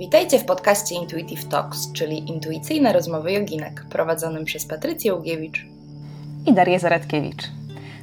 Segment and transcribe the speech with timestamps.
[0.00, 5.66] Witajcie w podcaście Intuitive Talks, czyli intuicyjne rozmowy joginek, prowadzonym przez Patrycję Ugiewicz
[6.46, 7.42] i Darię Zaradkiewicz.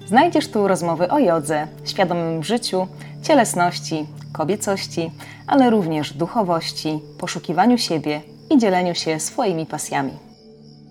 [0.05, 2.87] Znajdziesz tu rozmowy o jodze, świadomym życiu,
[3.23, 5.11] cielesności, kobiecości,
[5.47, 10.26] ale również duchowości, poszukiwaniu siebie i dzieleniu się swoimi pasjami.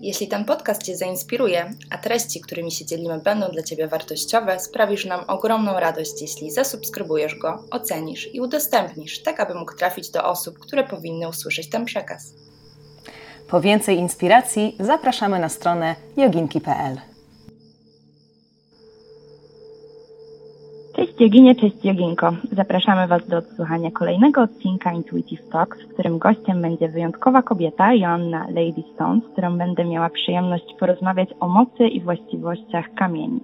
[0.01, 5.05] Jeśli ten podcast Cię zainspiruje, a treści, którymi się dzielimy, będą dla Ciebie wartościowe, sprawisz
[5.05, 10.59] nam ogromną radość, jeśli zasubskrybujesz go, ocenisz i udostępnisz, tak aby mógł trafić do osób,
[10.59, 12.33] które powinny usłyszeć ten przekaz.
[13.47, 17.16] Po więcej inspiracji zapraszamy na stronę joginki.pl.
[20.97, 22.33] Cześć Joginie, cześć Joginko.
[22.51, 28.45] Zapraszamy Was do odsłuchania kolejnego odcinka Intuitive Talks, w którym gościem będzie wyjątkowa kobieta, Joanna
[28.47, 33.39] Lady Stone, z którą będę miała przyjemność porozmawiać o mocy i właściwościach kamieni.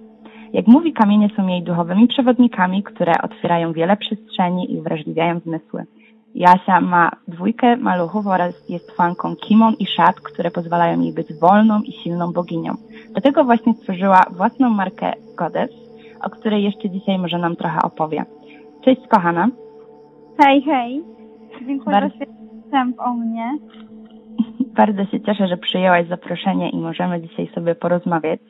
[0.52, 5.84] Jak mówi, kamienie są jej duchowymi przewodnikami, które otwierają wiele przestrzeni i uwrażliwiają zmysły.
[6.34, 11.82] Jasia ma dwójkę maluchów oraz jest fanką kimon i szat, które pozwalają jej być wolną
[11.82, 12.74] i silną boginią.
[13.12, 15.83] Dlatego właśnie stworzyła własną markę Goddess,
[16.24, 18.24] o której jeszcze dzisiaj może nam trochę opowie.
[18.84, 19.48] Cześć kochana.
[20.38, 21.02] Hej, hej.
[21.66, 22.18] Dziękuję Bardzo...
[22.18, 22.24] za
[22.64, 23.58] wstęp o mnie.
[24.76, 28.40] Bardzo się cieszę, że przyjęłaś zaproszenie i możemy dzisiaj sobie porozmawiać.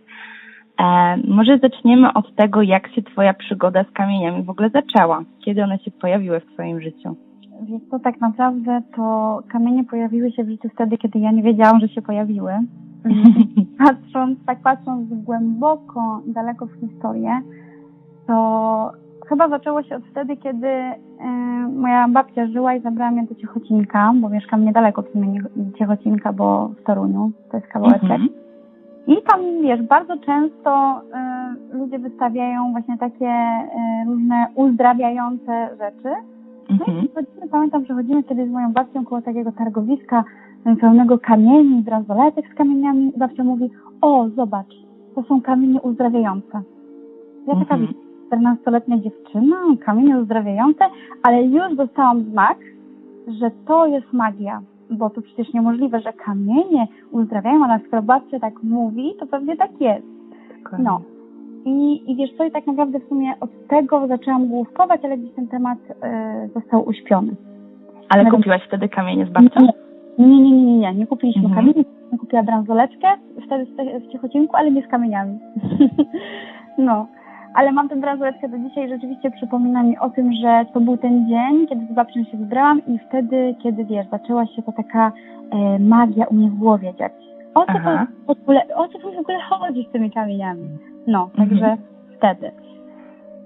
[0.81, 5.23] E, może zaczniemy od tego, jak się Twoja przygoda z kamieniami w ogóle zaczęła.
[5.45, 7.17] Kiedy one się pojawiły w Twoim życiu?
[7.63, 11.81] Wiesz co, tak naprawdę to kamienie pojawiły się w życiu wtedy, kiedy ja nie wiedziałam,
[11.81, 12.53] że się pojawiły.
[13.79, 17.41] patrząc, tak patrząc głęboko, daleko w historię,
[18.27, 18.93] to
[19.29, 20.95] chyba zaczęło się od wtedy, kiedy y,
[21.73, 25.07] moja babcia żyła i zabrała mnie do Ciechocinka, bo mieszkam niedaleko od
[25.79, 28.03] Ciechocinka, bo w Toruniu, to jest kawałeczek.
[28.03, 28.29] Mhm.
[29.07, 31.01] I tam, wiesz, bardzo często
[31.73, 36.15] y, ludzie wystawiają właśnie takie y, różne uzdrawiające rzeczy.
[36.71, 37.07] No mhm.
[37.45, 40.25] i pamiętam, że chodzimy kiedyś z moją babcią koło takiego targowiska
[40.81, 43.13] pełnego kamieni, bransoletek z kamieniami.
[43.17, 43.71] Babcia mówi,
[44.01, 44.75] o, zobacz,
[45.15, 46.63] to są kamienie uzdrawiające.
[47.47, 47.95] Ja taka, mhm.
[48.31, 50.85] 14-letnia dziewczyna, kamienie uzdrawiające,
[51.23, 52.59] ale już dostałam znak,
[53.29, 54.61] że to jest magia,
[54.91, 59.81] bo to przecież niemożliwe, że kamienie uzdrawiają, ale skoro babcia tak mówi, to pewnie tak
[59.81, 60.07] jest.
[60.79, 61.01] No.
[61.65, 65.35] I, I wiesz co, i tak naprawdę w sumie od tego zaczęłam główkować, ale gdzieś
[65.35, 67.35] ten temat y, został uśpiony.
[68.09, 68.39] Ale Nawet...
[68.39, 69.61] kupiłaś wtedy kamienie z babcią?
[70.19, 71.67] Nie, nie, nie, nie, nie, nie kupiliśmy mhm.
[71.67, 71.85] kamieni,
[72.21, 73.09] kupiła bransoleczkę
[73.47, 73.67] wtedy
[74.01, 75.39] w Ciechocinku, ale nie z kamieniami.
[76.79, 77.07] no
[77.55, 81.29] ale mam tę bransoletkę do dzisiaj rzeczywiście przypomina mi o tym, że to był ten
[81.29, 85.13] dzień, kiedy z babcią się wybrałam i wtedy, kiedy wiesz, zaczęła się to taka
[85.51, 87.13] e, magia u mnie w głowie dziać.
[87.55, 90.69] O co, to, w ogóle, o co w ogóle chodzi z tymi kamieniami?
[91.07, 91.49] No, mhm.
[91.49, 91.77] także
[92.17, 92.51] wtedy.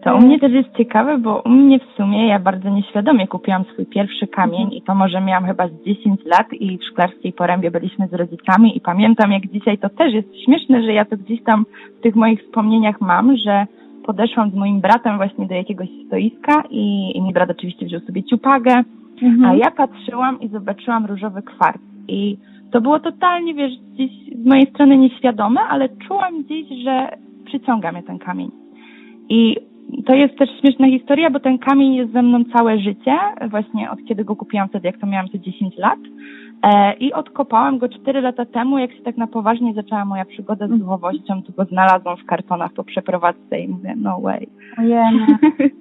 [0.03, 3.65] To u mnie też jest ciekawe, bo u mnie w sumie ja bardzo nieświadomie kupiłam
[3.65, 4.73] swój pierwszy kamień mhm.
[4.73, 8.77] i to może miałam chyba z 10 lat i w Szklarskiej Porębie byliśmy z rodzicami
[8.77, 11.65] i pamiętam jak dzisiaj to też jest śmieszne, że ja to gdzieś tam
[11.99, 13.67] w tych moich wspomnieniach mam, że
[14.05, 18.25] podeszłam z moim bratem właśnie do jakiegoś stoiska i, i mój brat oczywiście wziął sobie
[18.25, 18.83] ciupagę,
[19.23, 19.45] mhm.
[19.45, 21.81] a ja patrzyłam i zobaczyłam różowy kwarc.
[22.09, 22.39] I
[22.71, 24.11] to było totalnie, wiesz, gdzieś
[24.43, 27.09] z mojej strony nieświadome, ale czułam gdzieś, że
[27.49, 28.51] przyciąga mnie ten kamień.
[29.29, 29.57] I
[30.07, 33.17] to jest też śmieszna historia, bo ten kamień jest ze mną całe życie,
[33.51, 35.99] właśnie od kiedy go kupiłam wtedy, jak to miałam te 10 lat.
[36.63, 40.67] E, I odkopałam go 4 lata temu, jak się tak na poważnie zaczęła moja przygoda
[40.67, 44.49] z duchowością, to go znalazłam w kartonach po przeprowadzce i mówię, no way.
[44.79, 45.27] Ojej.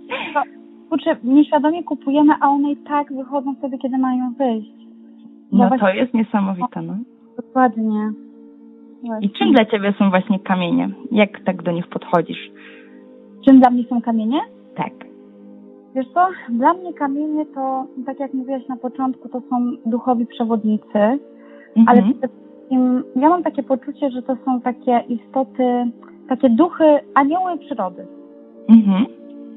[0.89, 4.71] Kurczę, nieświadomie kupujemy, a one i tak wychodzą wtedy, kiedy mają wyjść.
[5.51, 6.93] No to jest niesamowite, no.
[7.37, 8.11] Dokładnie.
[9.03, 9.27] Właśnie.
[9.27, 10.89] I czym dla Ciebie są właśnie kamienie?
[11.11, 12.51] Jak tak do nich podchodzisz?
[13.45, 14.39] Czym dla mnie są kamienie?
[14.75, 14.93] Tak.
[15.95, 20.99] Wiesz co, dla mnie kamienie to, tak jak mówiłaś na początku, to są duchowi przewodnicy,
[21.75, 21.87] mhm.
[21.87, 25.91] ale przede wszystkim ja mam takie poczucie, że to są takie istoty,
[26.29, 28.07] takie duchy, anioły przyrody.
[28.69, 29.05] Mhm.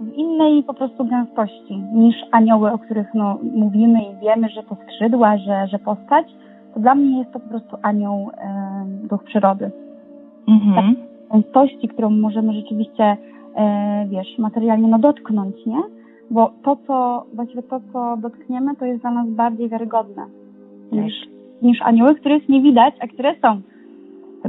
[0.01, 4.77] W innej po prostu gęstości niż anioły, o których no, mówimy i wiemy, że to
[4.85, 6.27] skrzydła, że, że postać.
[6.75, 9.71] To dla mnie jest to po prostu anioł, e, duch przyrody.
[10.49, 10.95] Mhm.
[10.97, 13.17] Tak, gęstości, którą możemy rzeczywiście,
[13.57, 15.83] e, wiesz, materialnie no, dotknąć, nie?
[16.31, 20.27] bo to, co, właściwie to, co dotkniemy, to jest dla nas bardziej wiarygodne
[20.93, 21.15] niż,
[21.63, 23.61] niż anioły, których nie widać, a które są.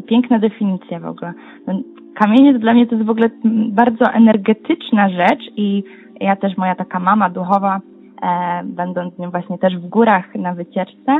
[0.08, 1.34] Piękna definicja w ogóle.
[1.68, 1.74] No,
[2.16, 3.30] kamienie dla mnie to jest w ogóle
[3.70, 5.84] bardzo energetyczna rzecz i
[6.20, 7.80] ja też, moja taka mama duchowa,
[8.22, 11.20] e, będąc nią właśnie też w górach na wycieczce,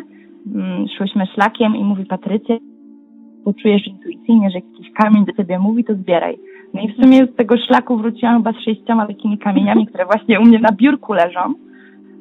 [0.98, 2.56] szłyśmy szlakiem i mówi Patrycja,
[3.46, 6.38] poczujesz intuicyjnie, że jakiś kamień do ciebie mówi, to zbieraj.
[6.74, 10.40] No i w sumie z tego szlaku wróciłam chyba z sześcioma takimi kamieniami, które właśnie
[10.40, 11.54] u mnie na biurku leżą.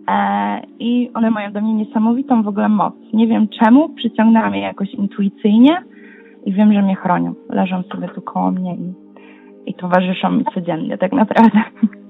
[0.08, 2.94] e, i one mają do mnie niesamowitą w ogóle moc.
[3.12, 5.82] Nie wiem czemu, przyciągnęłam je jakoś intuicyjnie
[6.46, 7.34] i wiem, że mnie chronią.
[7.48, 8.92] Leżą sobie tu koło mnie i,
[9.70, 11.60] i towarzyszą mi codziennie tak naprawdę.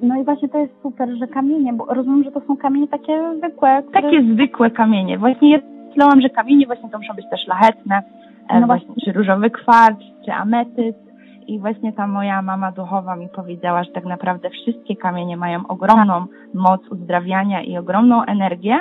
[0.02, 3.22] No i właśnie to jest super, że kamienie, bo rozumiem, że to są kamienie takie
[3.38, 3.82] zwykłe.
[3.82, 4.02] Które...
[4.02, 5.18] Takie zwykłe kamienie.
[5.18, 5.58] Właśnie ja
[5.90, 8.02] myślałam, że kamienie właśnie to muszą być też szlachetne,
[8.48, 11.10] e, no właśnie, czy różowy kwarc, czy ametyst.
[11.46, 16.26] I właśnie ta moja mama duchowa mi powiedziała, że tak naprawdę wszystkie kamienie mają ogromną
[16.54, 18.76] moc uzdrawiania i ogromną energię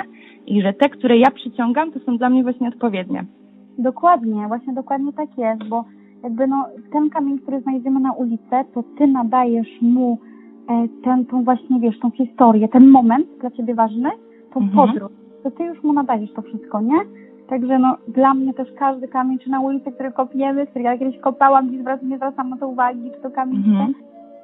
[0.46, 3.24] i że te, które ja przyciągam, to są dla mnie właśnie odpowiednie.
[3.78, 5.84] Dokładnie, właśnie dokładnie tak jest, bo
[6.22, 10.18] jakby no, ten kamień, który znajdziemy na ulicy, to ty nadajesz mu
[10.68, 14.10] e, ten, tą właśnie, wiesz, tą historię, ten moment dla ciebie ważny,
[14.54, 14.88] tą mhm.
[14.88, 16.98] podróż, to ty już mu nadajesz to wszystko, nie?
[17.48, 21.18] Także no, dla mnie też każdy kamień, czy na ulicy, który kopiemy, który ja kiedyś
[21.18, 23.94] kopałam, gdzieś zwracam, nie zwracam na to uwagi, czy to kamień, mhm.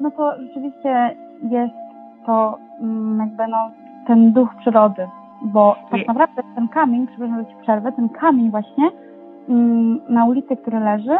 [0.00, 1.16] no to rzeczywiście
[1.50, 1.74] jest
[2.26, 3.70] to mm, jakby no,
[4.06, 5.08] ten duch przyrody,
[5.42, 8.90] bo tak naprawdę ten kamień, przepraszam, że ci przerwę, ten kamień właśnie
[9.48, 11.16] mm, na ulicy, który leży,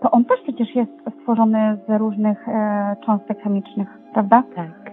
[0.00, 4.42] to on też przecież jest stworzony z różnych e, cząstek chemicznych, prawda?
[4.56, 4.92] Tak.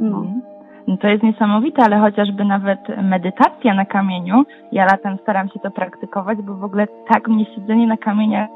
[0.00, 0.18] No.
[0.18, 0.53] Mhm.
[0.86, 5.70] No to jest niesamowite, ale chociażby nawet medytacja na kamieniu, ja latem staram się to
[5.70, 8.48] praktykować, bo w ogóle tak mnie siedzenie na kamieniach,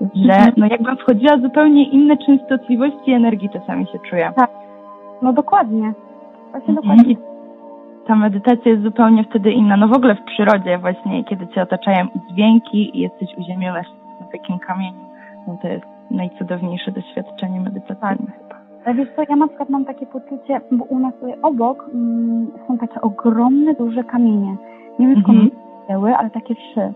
[0.00, 4.32] że no jakbym wchodziła zupełnie inne częstotliwości energii czasami się czuję.
[4.36, 4.50] Tak,
[5.22, 5.92] no dokładnie.
[6.50, 6.74] Właśnie mhm.
[6.74, 7.16] dokładnie.
[8.06, 9.76] ta medytacja jest zupełnie wtedy inna.
[9.76, 13.82] No w ogóle w przyrodzie właśnie, kiedy cię otaczają dźwięki i jesteś uziemiona
[14.20, 15.00] na takim kamieniu,
[15.46, 18.36] no to jest najcudowniejsze doświadczenie medytacyjne tak.
[18.38, 18.55] chyba.
[18.94, 23.00] Wiesz co, ja na przykład mam takie poczucie, bo u nas obok mm, są takie
[23.00, 24.56] ogromne, duże kamienie.
[24.98, 25.50] Nie wiem skąd mm
[25.88, 26.14] -hmm.
[26.18, 26.92] ale takie trzy.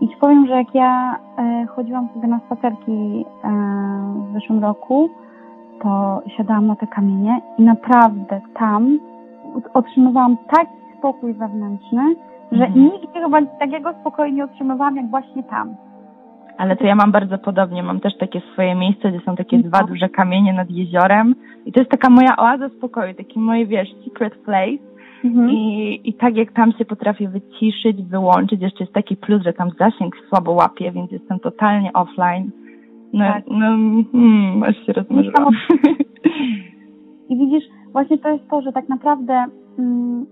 [0.00, 3.50] I ci powiem, że jak ja e, chodziłam sobie na spacerki e,
[4.30, 5.10] w zeszłym roku,
[5.82, 8.98] to siadałam na te kamienie i naprawdę tam
[9.74, 12.16] otrzymywałam taki spokój wewnętrzny,
[12.52, 12.78] że mm.
[12.78, 15.74] nigdy chyba takiego spokoju nie otrzymywałam jak właśnie tam.
[16.58, 17.82] Ale to ja mam bardzo podobnie.
[17.82, 21.34] Mam też takie swoje miejsce, gdzie są takie dwa duże kamienie nad jeziorem.
[21.66, 24.94] I to jest taka moja oaza spokoju, taki moje, wiesz, secret place.
[25.24, 25.50] Mhm.
[25.50, 29.70] I, I tak jak tam się potrafię wyciszyć, wyłączyć, jeszcze jest taki plus, że tam
[29.78, 32.50] zasięg słabo łapie, więc jestem totalnie offline.
[33.12, 33.44] No, tak.
[33.50, 33.66] no
[34.12, 35.54] hmm, aż się rozmarzyłam.
[37.28, 39.44] I widzisz, właśnie to jest to, że tak naprawdę
[39.78, 40.26] mm,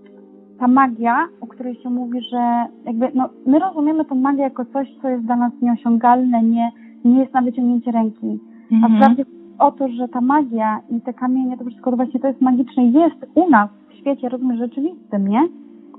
[0.63, 4.87] ta magia, o której się mówi, że jakby, no, my rozumiemy tą magię jako coś,
[5.01, 6.71] co jest dla nas nieosiągalne, nie,
[7.05, 8.39] nie jest na wyciągnięcie ręki.
[8.71, 8.93] Mhm.
[8.93, 9.25] A wprawdzie
[9.59, 13.25] o to, że ta magia i te kamienie, to wszystko właśnie to jest magiczne, jest
[13.35, 15.47] u nas w świecie, rozumiesz, rzeczywistym, nie?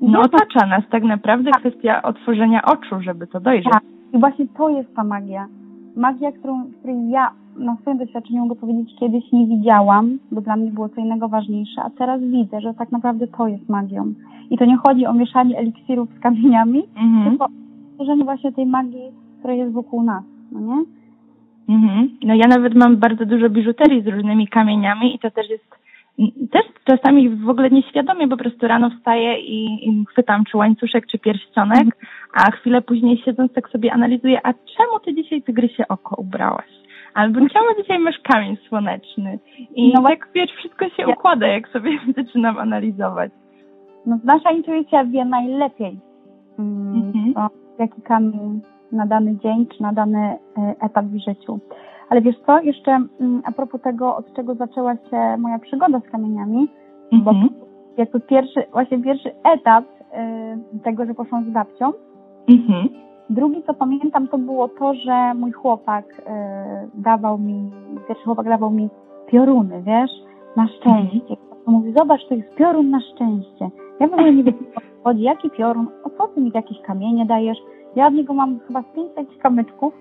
[0.00, 1.60] I no otacza nas tak naprawdę tak.
[1.60, 3.72] kwestia otworzenia oczu, żeby to dojrzeć.
[3.72, 3.82] Tak.
[4.12, 5.46] I właśnie to jest ta magia.
[5.96, 10.70] Magia, którą, której ja na swoim doświadczeniu mogę powiedzieć, kiedyś nie widziałam, bo dla mnie
[10.70, 14.14] było co innego ważniejsze, a teraz widzę, że tak naprawdę to jest magią.
[14.50, 17.30] I to nie chodzi o mieszanie eliksirów z kamieniami, mhm.
[17.30, 17.48] tylko o
[17.92, 20.84] stworzenie właśnie tej magii, która jest wokół nas, no nie?
[21.68, 22.08] Mhm.
[22.24, 25.64] No ja nawet mam bardzo dużo biżuterii z różnymi kamieniami i to też jest
[26.50, 31.18] też czasami w ogóle nieświadomie po prostu rano wstaję i, i chwytam czy łańcuszek, czy
[31.18, 31.96] pierścionek,
[32.34, 36.84] a chwilę później siedząc tak sobie analizuję, a czemu ty dzisiaj tygrysie oko ubrałaś?
[37.14, 39.38] Albo czemu dzisiaj masz kamień słoneczny?
[39.74, 43.32] I no tak wiesz, wszystko się układa, jak sobie zaczynam analizować.
[44.06, 45.98] No, nasza intuicja wie najlepiej,
[46.58, 47.36] mm, mhm.
[47.36, 48.60] o, jaki kamień
[48.92, 51.60] na dany dzień czy na dany e, etap w życiu.
[52.08, 56.10] Ale wiesz co, jeszcze mm, a propos tego, od czego zaczęła się moja przygoda z
[56.10, 56.68] kamieniami,
[57.12, 57.24] mhm.
[57.24, 57.54] bo
[57.96, 61.92] jakby pierwszy, właśnie pierwszy etap y, tego, że poszłam z babcią.
[62.48, 62.88] Mhm.
[63.30, 66.22] Drugi, co pamiętam, to było to, że mój chłopak y,
[66.94, 67.70] dawał mi,
[68.08, 68.88] pierwszy chłopak dawał mi
[69.26, 70.10] pioruny, wiesz,
[70.56, 71.18] na szczęście.
[71.30, 71.38] Mhm.
[71.66, 73.70] Mówi, zobacz, to jest piorun na szczęście.
[74.00, 74.54] Ja w ogóle nie wiem,
[75.04, 77.58] chodzi, jaki piorun, o co ty mi jakieś kamienie dajesz?
[77.96, 79.94] Ja od niego mam chyba pięć takich kamyczków.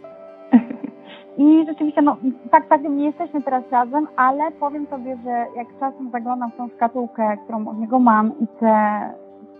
[1.37, 2.17] I rzeczywiście, no
[2.51, 6.69] tak, tak, nie jesteśmy teraz razem, ale powiem sobie, że jak czasem zaglądam w tą
[6.69, 9.01] szkatułkę, którą od niego mam i te,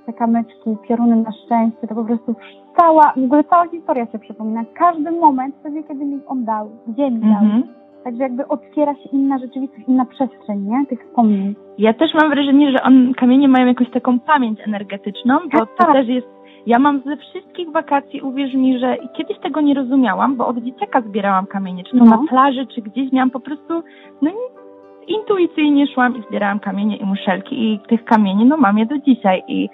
[0.06, 2.36] te kamyczki, pioruny na szczęście, to po prostu
[2.80, 4.64] cała, w ogóle cała historia się przypomina.
[4.74, 7.44] Każdy moment wtedy, kiedy mi on dał, gdzie mi dał.
[7.44, 7.64] Mhm.
[8.04, 10.86] Także jakby otwiera się inna rzeczywistość, inna przestrzeń, nie?
[10.86, 11.56] Tych wspomnień.
[11.78, 15.94] Ja też mam wrażenie, że on, kamienie mają jakąś taką pamięć energetyczną, bo to tak.
[15.94, 16.28] też jest
[16.66, 21.02] ja mam ze wszystkich wakacji, uwierz mi, że kiedyś tego nie rozumiałam, bo od dzieciaka
[21.02, 22.12] zbierałam kamienie, czy to no.
[22.12, 23.84] na plaży, czy gdzieś miałam po prostu,
[24.22, 24.32] no
[25.08, 29.44] intuicyjnie szłam i zbierałam kamienie i muszelki i tych kamieni, no mam je do dzisiaj
[29.48, 29.70] i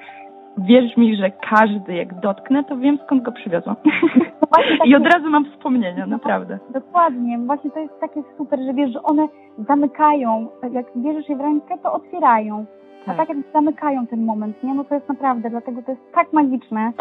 [0.57, 3.75] wierz mi, że każdy jak dotknę, to wiem skąd go przywiozłam.
[4.41, 6.59] No I od razu mam wspomnienia, no, naprawdę.
[6.73, 9.27] Dokładnie, właśnie to jest takie super, że wiesz, że one
[9.67, 12.65] zamykają, jak bierzesz je w rękę, to otwierają.
[13.07, 14.73] A tak jak zamykają ten moment, nie?
[14.73, 16.93] No to jest naprawdę, dlatego to jest tak magiczne.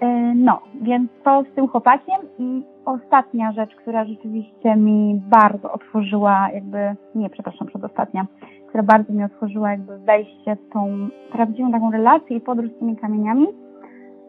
[0.00, 6.48] E, No, więc to z tym chłopakiem i ostatnia rzecz, która rzeczywiście mi bardzo otworzyła,
[6.54, 6.78] jakby,
[7.14, 8.26] nie, przepraszam, przedostatnia,
[8.68, 12.96] która bardzo mi otworzyła jakby wejście w tą prawdziwą taką relację i podróż z tymi
[12.96, 13.46] kamieniami.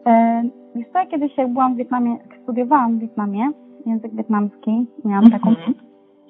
[0.06, 0.42] E,
[0.74, 3.50] Wiesz co, ja kiedyś jak byłam w Wietnamie, jak studiowałam w Wietnamie,
[3.86, 5.74] język wietnamski, miałam taką Mhm.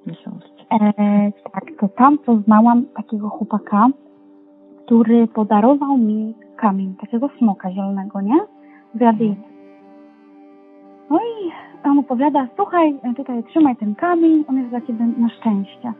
[0.07, 0.45] Miesiąc.
[0.73, 3.87] E, tak, to tam poznałam takiego chłopaka,
[4.87, 8.39] który podarował mi kamień, takiego smoka zielonego, nie?
[8.95, 9.43] Z radyjcy.
[11.11, 11.53] No i
[11.85, 15.93] on opowiada, słuchaj, tutaj trzymaj ten kamień, on jest dla ciebie na szczęście.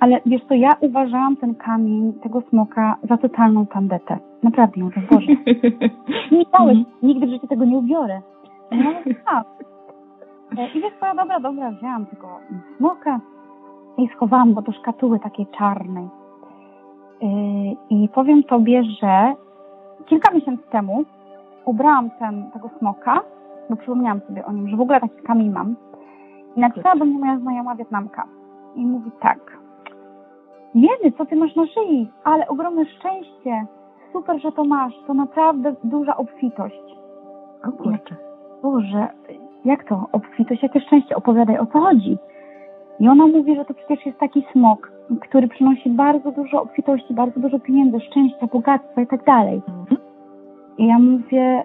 [0.00, 4.18] Ale wiesz co, ja uważałam ten kamień, tego smoka za totalną tandetę.
[4.42, 5.26] Naprawdę, mówię, Boże,
[6.36, 6.84] nie dałeś, Mhm.
[7.02, 8.20] nigdy w życiu tego nie ubiorę.
[8.70, 9.46] Mówię, tak.
[10.58, 12.28] E, I wiesz co, ja dobra, dobra, wzięłam tego
[12.78, 13.20] smoka
[13.98, 16.08] i schowałam go do szkatuły takiej czarnej.
[17.22, 19.34] Yy, I powiem tobie, że
[20.06, 21.04] kilka miesięcy temu
[21.64, 23.20] ubrałam ten, tego smoka,
[23.70, 25.76] bo przypomniałam sobie o nim, że w ogóle taki kamień mam.
[26.56, 28.24] I napisała do mnie moja znajoma Wietnamka.
[28.74, 29.58] I mówi tak.
[30.74, 32.10] Jedy, co ty masz na szyi?
[32.24, 33.66] Ale ogromne szczęście.
[34.12, 34.92] Super, że to masz.
[35.06, 36.96] To naprawdę duża obfitość.
[37.68, 38.16] O kurczę.
[38.62, 39.08] Boże,
[39.64, 41.16] jak to obfitość, jakie szczęście?
[41.16, 42.18] Opowiadaj, o co chodzi.
[43.00, 47.40] I ona mówi, że to przecież jest taki smok, który przynosi bardzo dużo obfitości, bardzo
[47.40, 49.62] dużo pieniędzy, szczęścia, bogactwa i tak dalej.
[49.68, 50.00] Mhm.
[50.78, 51.64] I ja mówię,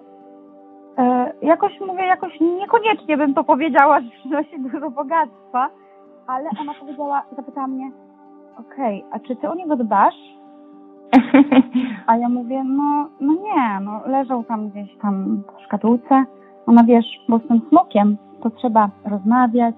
[0.97, 5.69] e, jakoś mówię, jakoś niekoniecznie bym to powiedziała, że przynosi dużo bogactwa,
[6.27, 7.91] ale ona powiedziała, zapytała mnie,
[8.59, 10.37] okej, a czy ty o niego dbasz?
[12.07, 16.25] A ja mówię, no, no nie, no leżał tam gdzieś tam w szkatułce.
[16.65, 19.75] Ona wiesz, bo z tym smokiem to trzeba rozmawiać,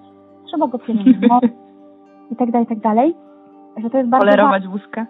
[0.49, 1.51] trzeba go pielęgnować
[2.31, 3.15] i tak dalej, i tak dalej.
[3.77, 5.05] Że to jest bardzo Polerować ważne.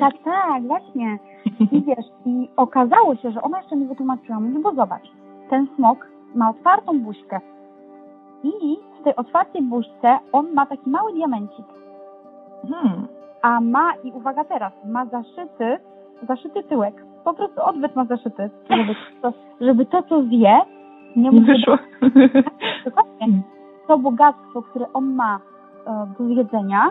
[0.00, 1.18] Tak, tak, właśnie.
[1.72, 5.08] I wiesz, i okazało się, że ona jeszcze mi wytłumaczyła, mówi, bo zobacz,
[5.50, 7.40] ten smok ma otwartą buźkę
[8.44, 11.66] i w tej otwartej buźce on ma taki mały diamencik.
[12.68, 13.06] Hmm.
[13.42, 15.78] a ma, i uwaga teraz, ma zaszyty,
[16.28, 17.04] zaszyty tyłek.
[17.24, 20.60] Po prostu odbyt ma zaszyty, żeby to, żeby to co zje,
[21.16, 21.78] nie Nie wyszło.
[22.84, 23.42] dokładnie
[23.88, 25.38] to bogactwo, które on ma
[25.86, 26.90] e, do zjedzenia,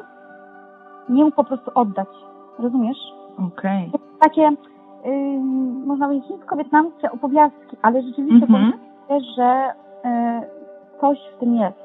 [1.10, 2.08] nie mógł po prostu oddać.
[2.60, 2.98] Rozumiesz?
[3.48, 3.92] Okej.
[3.92, 4.50] Są takie,
[5.06, 8.72] ym, można powiedzieć, chińsko-wietnamskie opowiastki, ale rzeczywiście Mhm.
[9.08, 9.74] powiem, że
[10.06, 10.42] e,
[11.02, 11.78] coś w tym jest.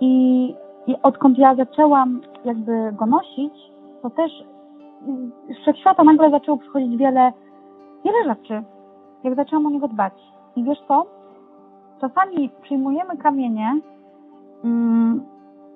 [0.00, 0.54] I,
[0.86, 3.54] I odkąd ja zaczęłam jakby go nosić,
[4.02, 4.32] to też
[5.08, 7.32] mm, z wszechświata nagle zaczęło przychodzić wiele,
[8.04, 8.62] wiele rzeczy,
[9.24, 10.12] jak zaczęłam o niego dbać.
[10.56, 11.06] I wiesz co?
[12.00, 13.80] Czasami przyjmujemy kamienie,
[14.64, 15.20] mm,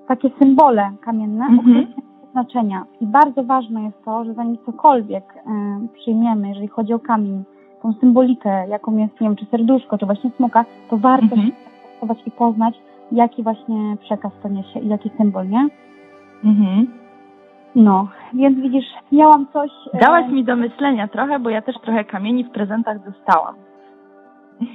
[0.09, 1.87] takie symbole kamienne, Mhm.
[2.33, 2.85] znaczenia.
[3.01, 5.41] I bardzo ważne jest to, że zanim cokolwiek e,
[5.95, 7.45] przyjmiemy, jeżeli chodzi o kamień,
[7.83, 11.43] tą symbolikę, jaką jest, nie wiem, czy serduszko, czy właśnie smoka, to warto Mhm.
[11.43, 12.75] się zainteresować i poznać,
[13.12, 15.69] jaki właśnie przekaz to niesie i jaki symbol, nie?
[16.45, 16.87] Mhm.
[17.75, 19.71] No, więc widzisz, miałam coś...
[19.95, 23.55] e, Dałaś mi do myślenia trochę, bo ja też trochę kamieni w prezentach dostałam.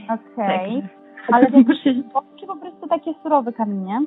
[0.05, 0.96] Okej, Także-
[1.31, 2.03] ale to Muszę-
[2.39, 3.99] czy po prostu takie surowe kamienie?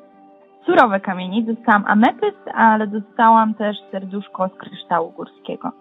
[0.66, 1.44] Surowe kamieni.
[1.44, 5.72] Dostałam ametyst, ale dostałam też serduszko z kryształu górskiego.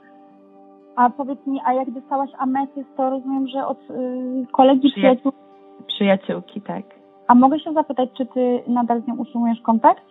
[0.96, 5.32] A powiedz mi, a jak dostałaś ametyst, to rozumiem, że od y, kolegi, Przyja- przyjaciół.
[5.88, 6.84] Przyjaciółki, tak.
[7.28, 10.04] A mogę się zapytać, czy ty nadal z nią utrzymujesz kontakt?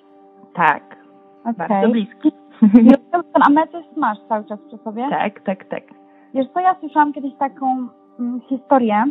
[0.55, 0.97] Tak.
[1.41, 1.55] Okej.
[1.69, 2.33] Bardzo bliski.
[2.63, 2.89] I
[3.33, 5.07] ten ametyst masz cały czas przy sobie?
[5.11, 5.83] tak, tak, tak.
[6.35, 9.05] Wiesz co, ja słyszałam kiedyś taką mm, historię,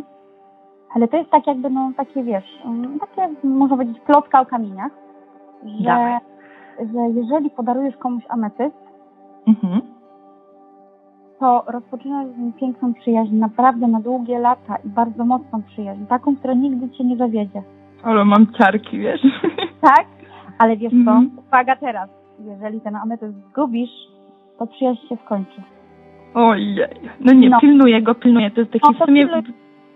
[0.94, 4.92] ale to jest tak jakby, no takie wiesz, mm, takie można powiedzieć plotka o kamieniach,
[5.78, 6.18] że, Dawaj.
[6.78, 8.76] że jeżeli podarujesz komuś ametyst,
[9.46, 9.80] Mhm.
[11.40, 16.36] to rozpoczynasz z nim piękną przyjaźń, naprawdę na długie lata i bardzo mocną przyjaźń, taką,
[16.36, 17.62] która nigdy cię nie zawiedzie.
[18.02, 19.20] Ale mam ciarki, wiesz.
[19.80, 20.06] Tak?
[20.58, 21.30] Ale wiesz co, Mhm.
[21.48, 23.90] uwaga teraz, jeżeli ten ametyst zgubisz,
[24.58, 25.62] to przyjaźń się skończy.
[26.34, 26.78] Ojej.
[27.20, 27.60] No nie, No.
[27.60, 28.50] pilnuję go, pilnuję.
[28.50, 29.42] To jest taki No w sumie pilnuj.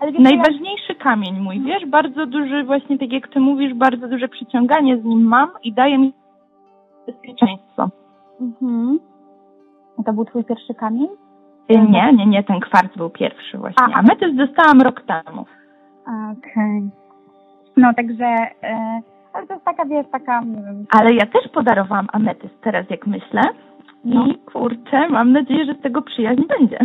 [0.03, 1.87] Ale wiesz, najważniejszy kamień mój, wiesz?
[1.87, 5.99] Bardzo duży, właśnie tak jak ty mówisz, bardzo duże przyciąganie z nim mam i daje
[5.99, 6.13] mi
[7.07, 7.89] bezpieczeństwo.
[8.41, 8.99] Mhm.
[9.99, 11.09] A to był twój pierwszy kamień?
[11.71, 13.85] Y, Nie, nie, nie, ten kwarc był pierwszy właśnie.
[13.85, 13.99] A.
[13.99, 15.47] Ametyst dostałam rok temu.
[16.33, 16.91] Okej.
[17.77, 18.25] No także,
[18.63, 19.01] e,
[19.33, 20.43] ale to jest taka, wiesz, taka,
[20.91, 23.43] Ale ja też podarowałam ametyst teraz, jak myślę.
[24.05, 24.25] No.
[24.53, 26.79] kurczę, mam nadzieję, że z tego przyjaźń będzie.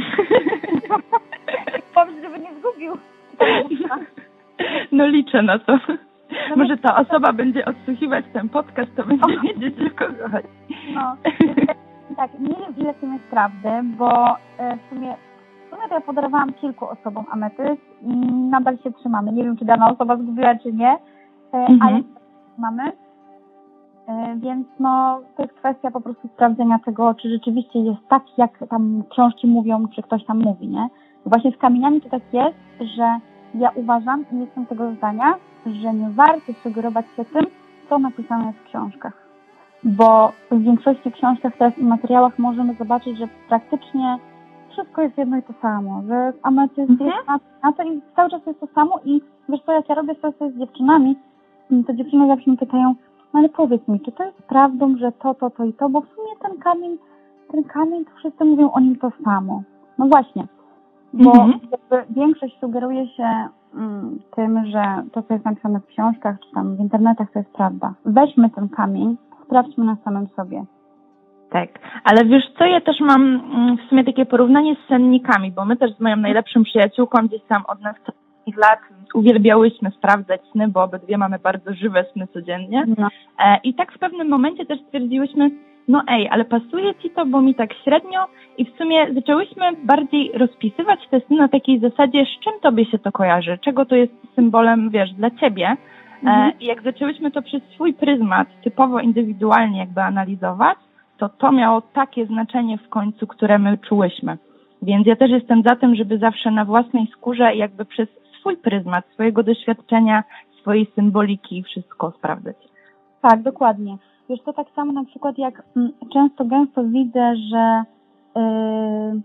[1.95, 2.93] powiedz, żeby nie zgubił.
[4.91, 5.79] No liczę na to.
[6.49, 10.47] No Może ta osoba będzie odsłuchiwać ten podcast, to będzie wiedzieć, o kogo chodzi.
[10.93, 11.15] No.
[12.17, 15.15] Tak, nie wiem ile w tym jest prawdy, bo e, w sumie,
[15.67, 19.31] w sumie to ja podarowałam kilku osobom ametyst i nadal się trzymamy.
[19.31, 20.91] Nie wiem, czy dana osoba zgubiła, czy nie,
[21.53, 21.79] e, Mhm.
[21.81, 22.01] ale
[22.57, 22.91] mamy.
[24.07, 28.59] E, Więc no, to jest kwestia po prostu sprawdzenia tego, czy rzeczywiście jest tak, jak
[28.69, 30.87] tam książki mówią, czy ktoś tam mówi, nie?
[31.25, 32.57] Właśnie z kamieniami to tak jest,
[32.95, 33.19] że
[33.55, 35.33] ja uważam i jestem tego zdania,
[35.65, 37.45] że nie warto sugerować się tym,
[37.89, 39.27] co napisane jest w książkach.
[39.83, 44.17] Bo w większości książkach teraz i materiałach możemy zobaczyć, że praktycznie
[44.69, 47.09] wszystko jest jedno i to samo, że ametyst Mhm.
[47.09, 49.95] jest na, na to i cały czas jest to samo i wiesz co, jak ja
[49.95, 51.15] robię sesję z dziewczynami,
[51.87, 52.95] to dziewczyny zawsze mnie pytają,
[53.33, 56.07] ale powiedz mi, czy to jest prawdą, że to, to, to i to, bo w
[56.07, 56.97] sumie ten kamień,
[57.51, 59.63] ten kamień, to wszyscy mówią o nim to samo.
[59.97, 60.47] No właśnie,
[61.13, 61.59] bo Mhm.
[61.71, 66.75] jakby większość sugeruje się mm, tym, że to, co jest napisane w książkach, czy tam
[66.75, 67.93] w internetach, to jest prawda.
[68.05, 70.63] Weźmy ten kamień, sprawdźmy na samym sobie.
[71.49, 71.69] Tak,
[72.03, 75.77] ale wiesz co, ja też mam mm, w sumie takie porównanie z sennikami, bo my
[75.77, 77.81] też z moją najlepszą przyjaciółką gdzieś tam od
[78.47, 78.79] następnych lat
[79.13, 82.85] uwielbiałyśmy sprawdzać sny, bo obydwie mamy bardzo żywe sny codziennie.
[82.97, 83.07] No.
[83.39, 85.51] E, I tak w pewnym momencie też stwierdziłyśmy,
[85.87, 88.27] no ej, ale pasuje ci to, bo mi tak średnio
[88.57, 92.99] i w sumie zaczęłyśmy bardziej rozpisywać te sny na takiej zasadzie, z czym tobie się
[92.99, 95.65] to kojarzy, czego to jest symbolem, wiesz, dla ciebie.
[95.67, 95.77] E,
[96.23, 96.51] Mhm.
[96.59, 100.77] I jak zaczęłyśmy to przez swój pryzmat typowo indywidualnie jakby analizować,
[101.17, 104.37] to to miało takie znaczenie w końcu, które my czułyśmy.
[104.81, 108.07] Więc ja też jestem za tym, żeby zawsze na własnej skórze jakby przez
[108.39, 110.23] swój pryzmat, swojego doświadczenia,
[110.61, 112.55] swojej symboliki wszystko sprawdzać.
[113.21, 113.97] Tak, dokładnie.
[114.29, 117.83] Wiesz, to tak samo na przykład jak mm, często, gęsto widzę, że
[118.35, 119.21] yy,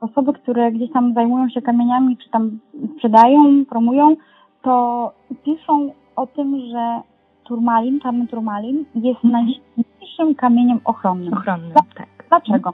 [0.00, 2.58] osoby, które gdzieś tam zajmują się kamieniami, czy tam
[2.96, 4.16] sprzedają, promują,
[4.62, 5.12] to
[5.44, 7.00] piszą o tym, że
[7.44, 9.32] turmalin, czarny turmalin jest Mhm.
[9.32, 11.34] najsilniejszym kamieniem ochronnym.
[11.34, 12.06] Ochronnym, tak.
[12.28, 12.72] Dlaczego?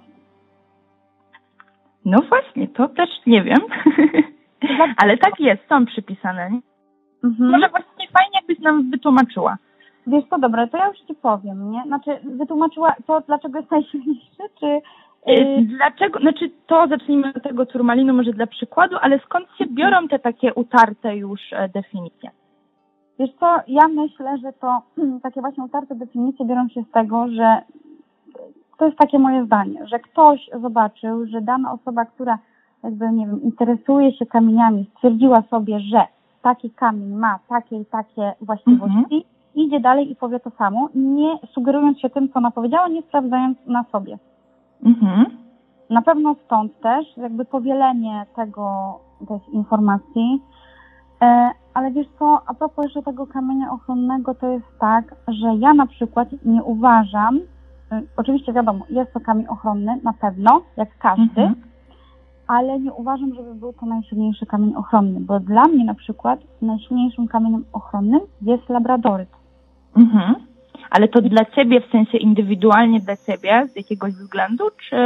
[2.04, 3.58] No właśnie, to też nie wiem.
[4.96, 6.50] Ale tak jest, są przypisane.
[6.50, 6.60] nie?
[7.24, 7.50] Mhm.
[7.50, 9.56] Może właśnie fajnie, jakbyś nam wytłumaczyła.
[10.06, 11.82] Wiesz co, dobra, to ja już Ci powiem, nie?
[11.86, 14.66] Znaczy, wytłumaczyła to, dlaczego jest najsilniejszy, czy...
[14.66, 14.80] Y,
[15.26, 20.08] Yy, Dlaczego, znaczy to zacznijmy od tego turmalinu może dla przykładu, ale skąd się biorą
[20.08, 22.30] te takie utarte już e, definicje?
[23.18, 24.82] Wiesz co, ja myślę, że to
[25.22, 27.62] takie właśnie utarte definicje biorą się z tego, że
[28.78, 32.38] to jest takie moje zdanie, że ktoś zobaczył, że dana osoba, która
[32.84, 36.06] jakby, nie wiem, interesuje się kamieniami, stwierdziła sobie, że
[36.42, 39.20] taki kamień ma takie i takie właściwości, Mhm.
[39.54, 43.58] idzie dalej i powie to samo, nie sugerując się tym, co ona powiedziała, nie sprawdzając
[43.66, 44.18] na sobie.
[44.84, 45.26] Mhm.
[45.90, 50.42] Na pewno stąd też jakby powielenie tego, tych informacji.
[51.22, 55.74] E, ale wiesz co, a propos jeszcze tego kamienia ochronnego, to jest tak, że ja
[55.74, 57.40] na przykład nie uważam,
[57.92, 61.54] e, oczywiście wiadomo, jest to kamień ochronny, na pewno, jak każdy, Mhm.
[62.50, 67.28] Ale nie uważam, żeby był to najsilniejszy kamień ochronny, bo dla mnie na przykład najsilniejszym
[67.28, 69.28] kamieniem ochronnym jest labradoryt.
[69.96, 70.34] Mhm.
[70.90, 74.96] Ale to dla ciebie, w sensie indywidualnie dla ciebie, z jakiegoś względu, czy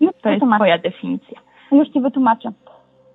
[0.00, 1.40] Już to jest twoja definicja?
[1.72, 2.52] Już Ci wytłumaczę.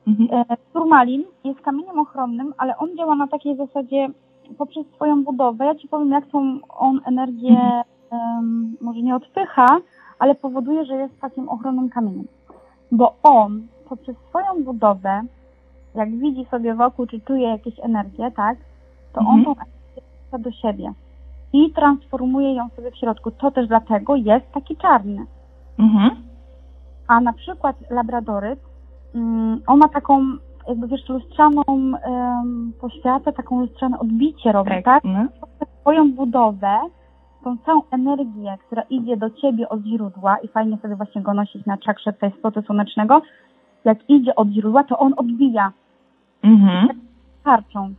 [0.08, 0.46] Mhm.
[0.50, 4.08] E, Turmalin jest kamieniem ochronnym, ale on działa na takiej zasadzie
[4.58, 5.66] poprzez swoją budowę.
[5.66, 7.58] Ja Ci powiem, jak tą on energię
[8.12, 9.68] em, może nie odpycha,
[10.20, 12.28] ale powoduje, że jest takim ochronnym kamieniem.
[12.96, 15.22] Bo on poprzez swoją budowę,
[15.96, 18.58] jak widzi sobie wokół, czy czuje jakieś energię, tak,
[19.14, 19.46] to on Mhm.
[19.46, 20.94] tą energię do siebie
[21.54, 23.32] i transformuje ją sobie w środku.
[23.32, 25.26] To też dlatego jest taki czarny.
[25.80, 26.10] Mhm.
[27.08, 28.60] A na przykład labradoryt,
[29.16, 30.22] mm, on ma taką,
[30.68, 35.04] jakby wiesz, lustrzaną um, poświatę, taką lustrzane odbicie robi, tak?
[35.04, 35.26] No.
[35.82, 36.80] Swoją budowę,
[37.46, 41.66] tą całą energię, która idzie do ciebie od źródła i fajnie sobie właśnie go nosić
[41.66, 43.22] na czakrze tutaj spotu słonecznego,
[43.86, 45.72] jak idzie od źródła, to on odbija
[46.44, 46.88] Mhm.
[47.44, 47.94] tarczą.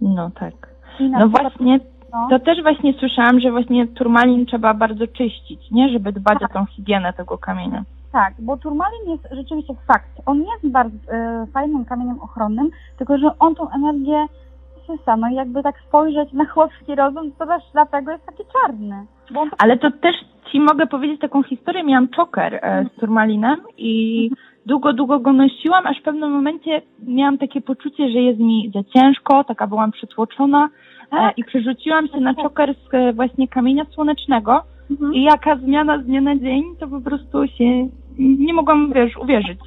[0.00, 0.54] No tak.
[1.00, 1.80] No właśnie,
[2.12, 5.88] no, to też właśnie słyszałam, że właśnie turmalin trzeba bardzo czyścić, nie?
[5.88, 7.84] Żeby dbać o tą higienę tego kamienia.
[8.12, 10.10] Tak, bo turmalin jest rzeczywiście fakt.
[10.26, 14.26] On jest bardzo e, fajnym kamieniem ochronnym, tylko że on tą energię
[15.18, 19.06] No i jakby tak spojrzeć na chłopski rozum, to też dlatego jest taki czarny.
[19.58, 20.16] Ale to też
[20.52, 21.84] ci mogę powiedzieć taką historię.
[21.84, 24.30] Miałam czoker e, z turmalinem i
[24.66, 28.80] długo, długo go nosiłam, aż w pewnym momencie miałam takie poczucie, że jest mi za
[28.84, 31.38] ciężko, taka byłam przytłoczona e, Tak.
[31.38, 35.14] i przerzuciłam się na czoker z e, właśnie kamienia słonecznego Mhm.
[35.14, 39.58] i jaka zmiana z dnia na dzień, to po prostu się nie mogłam, wiesz, uwierzyć.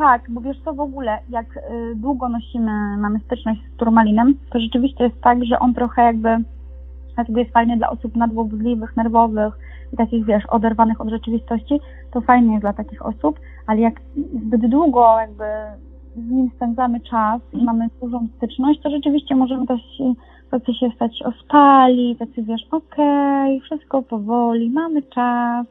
[0.00, 1.60] Tak, bo wiesz co w ogóle, jak y,
[1.94, 6.28] długo nosimy, mamy styczność z turmalinem, to rzeczywiście jest tak, że on trochę jakby
[7.14, 9.54] dlatego jest fajny dla osób nadwrażliwych, nerwowych
[9.92, 11.80] i takich, wiesz, oderwanych od rzeczywistości,
[12.12, 14.00] to fajny jest dla takich osób, ale jak
[14.46, 15.44] zbyt długo jakby
[16.16, 19.80] z nim spędzamy czas i mamy dużą styczność, to rzeczywiście możemy też
[20.50, 25.66] tacy się stać ospali, tacy wiesz, okej, wszystko powoli, mamy czas.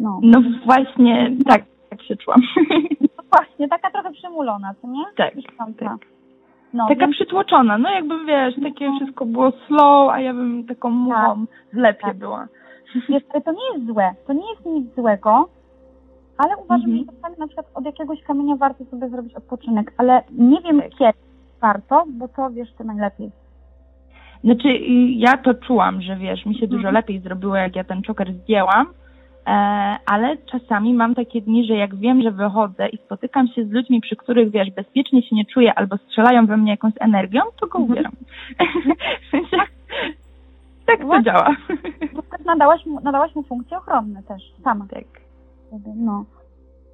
[0.00, 2.40] No, No właśnie, tak, tak się czułam.
[3.36, 5.04] właśnie, taka trochę przymulona, co nie?
[5.16, 5.34] Tak,
[5.80, 5.96] tak.
[6.74, 10.90] No, Taka więc, przytłoczona, no jakby wiesz, takie wszystko było slow, a ja bym taką
[10.90, 12.16] muchą w lepie Tak.
[12.16, 12.48] była.
[13.08, 15.48] wiesz, ale to nie jest złe, to nie jest nic złego,
[16.38, 17.06] ale uważam, Mhm.
[17.06, 20.90] że czasami na przykład od jakiegoś kamienia warto sobie zrobić odpoczynek, ale nie wiem Tak.
[20.90, 21.12] kiedy
[21.60, 23.30] warto, bo to wiesz ty najlepiej.
[24.44, 24.68] Znaczy
[25.16, 26.94] ja to czułam, że wiesz, mi się dużo Mhm.
[26.94, 28.86] lepiej zrobiło, jak ja ten czoker zdjęłam,
[30.06, 34.00] ale czasami mam takie dni, że jak wiem, że wychodzę i spotykam się z ludźmi,
[34.00, 37.78] przy których wiesz, bezpiecznie się nie czuję albo strzelają we mnie jakąś energią, to go
[37.78, 37.90] Mhm.
[37.92, 38.12] ubieram.
[39.26, 39.56] w sensie,
[40.86, 41.24] tak to Właśnie.
[41.24, 41.56] działa.
[42.14, 44.86] Bo też nadałaś mu, nadałaś mu funkcje ochronne też, sama.
[44.90, 45.04] tak.
[45.96, 46.24] No.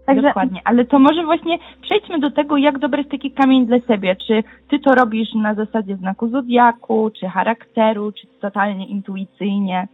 [0.06, 3.80] Także Dokładnie, ale to może właśnie przejdźmy do tego, jak dobry jest taki kamień dla
[3.80, 4.16] siebie.
[4.26, 9.88] Czy ty to robisz na zasadzie znaku zodiaku, czy charakteru, czy totalnie intuicyjnie?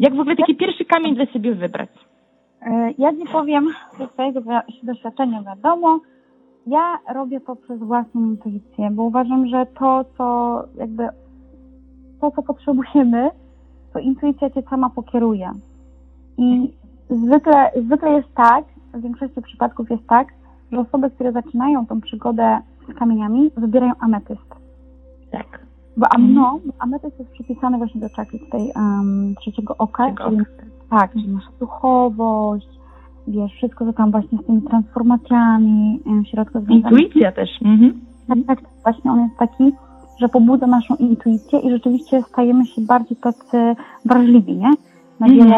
[0.00, 1.90] Jak w ogóle taki pierwszy kamień dla siebie wybrać?
[2.62, 6.00] e, ja ci powiem ze swojego wi- doświadczenia wiadomo,
[6.66, 11.08] ja robię to przez własną intuicję, bo uważam, że to, co jakby
[12.20, 13.30] to, co potrzebujemy,
[13.92, 15.50] to intuicja cię sama pokieruje.
[16.38, 16.72] I
[17.10, 20.28] zwykle, zwykle jest tak, w większości przypadków jest tak,
[20.72, 22.58] że osoby, które zaczynają tą przygodę
[22.88, 24.54] z kamieniami, wybierają ametyst.
[25.30, 25.69] Tak.
[25.96, 26.34] Bo am, Mhm.
[26.34, 30.44] no, ametyst jest przypisany właśnie do czakry tej um, trzeciego oka, Trzeciego czyli,
[30.90, 32.68] tak, czyli nasza duchowość,
[33.28, 36.90] wiesz, wszystko, co tam właśnie z tymi transformacjami em, w środku związane.
[37.00, 37.50] Intuicja też.
[37.64, 38.00] Mhm.
[38.28, 38.70] Tak, tak, tak.
[38.82, 39.72] Właśnie on jest taki,
[40.20, 44.70] że pobudza naszą intuicję i rzeczywiście stajemy się bardziej tacy wrażliwi, nie?
[45.20, 45.36] Na Mhm.
[45.38, 45.56] wiele,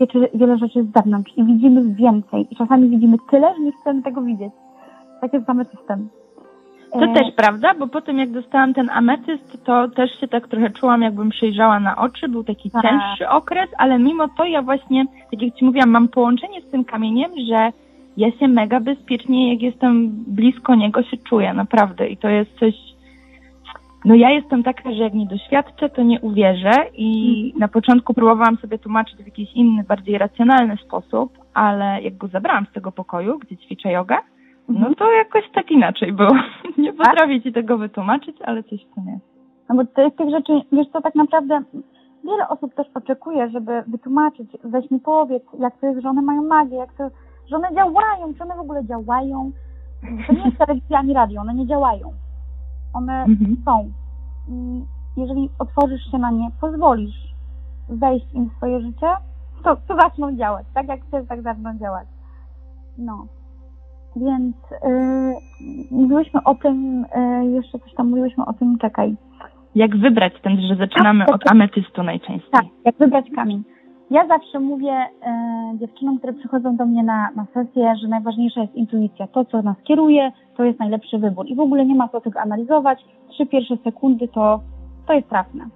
[0.00, 2.46] wiele, wiele rzeczy z zewnątrz i widzimy więcej.
[2.50, 4.52] I czasami widzimy tyle, że nie chcemy tego widzieć.
[5.20, 6.08] Tak jest z ametystem.
[7.00, 11.02] To też prawda, bo potem jak dostałam ten ametyst, to też się tak trochę czułam,
[11.02, 12.28] jakbym przejrzała na oczy.
[12.28, 12.82] Był taki Tak.
[12.82, 16.84] cięższy okres, ale mimo to ja właśnie, tak jak Ci mówiłam, mam połączenie z tym
[16.84, 17.72] kamieniem, że
[18.16, 22.08] ja się mega bezpiecznie, jak jestem blisko niego, się czuję, naprawdę.
[22.08, 22.74] I to jest coś...
[24.04, 28.56] No ja jestem taka, że jak nie doświadczę, to nie uwierzę i na początku próbowałam
[28.56, 33.38] sobie tłumaczyć w jakiś inny, bardziej racjonalny sposób, ale jak go zabrałam z tego pokoju,
[33.38, 34.16] gdzie ćwiczę jogę,
[34.68, 36.30] no to jakoś tak inaczej było.
[36.78, 39.24] Nie potrafię ci tego wytłumaczyć, ale coś w tym jest.
[39.68, 41.60] No bo to jest tych rzeczy, wiesz co, tak naprawdę
[42.24, 46.42] wiele osób też oczekuje, żeby wytłumaczyć, weź mi powiedz, jak to jest, że one mają
[46.42, 47.10] magię, jak to,
[47.50, 49.50] że one działają, czy one w ogóle działają.
[50.26, 52.12] To nie jest telewizja ani radio, one nie działają.
[52.94, 53.56] One Mhm.
[53.64, 53.90] są.
[54.48, 54.84] I
[55.16, 57.34] jeżeli otworzysz się na nie, pozwolisz
[57.88, 59.06] wejść im w swoje życie,
[59.64, 60.66] to, to zaczną działać.
[60.74, 62.08] Tak jak chcesz, tak zaczną działać.
[62.98, 63.26] No.
[64.16, 65.34] Więc yy,
[65.90, 67.04] mówiłyśmy o tym,
[67.42, 69.16] yy, jeszcze coś tam mówiłyśmy o tym, czekaj.
[69.74, 72.50] Jak wybrać ten, że zaczynamy od ametystu najczęściej?
[72.50, 73.64] Tak, jak wybrać kamień.
[74.10, 78.74] Ja zawsze mówię e, dziewczynom, które przychodzą do mnie na, na sesję, że najważniejsza jest
[78.74, 79.26] intuicja.
[79.26, 81.46] To, co nas kieruje, to jest najlepszy wybór.
[81.48, 83.04] I w ogóle nie ma co tego analizować.
[83.28, 84.60] Trzy pierwsze sekundy to,
[85.06, 85.66] to jest trafne.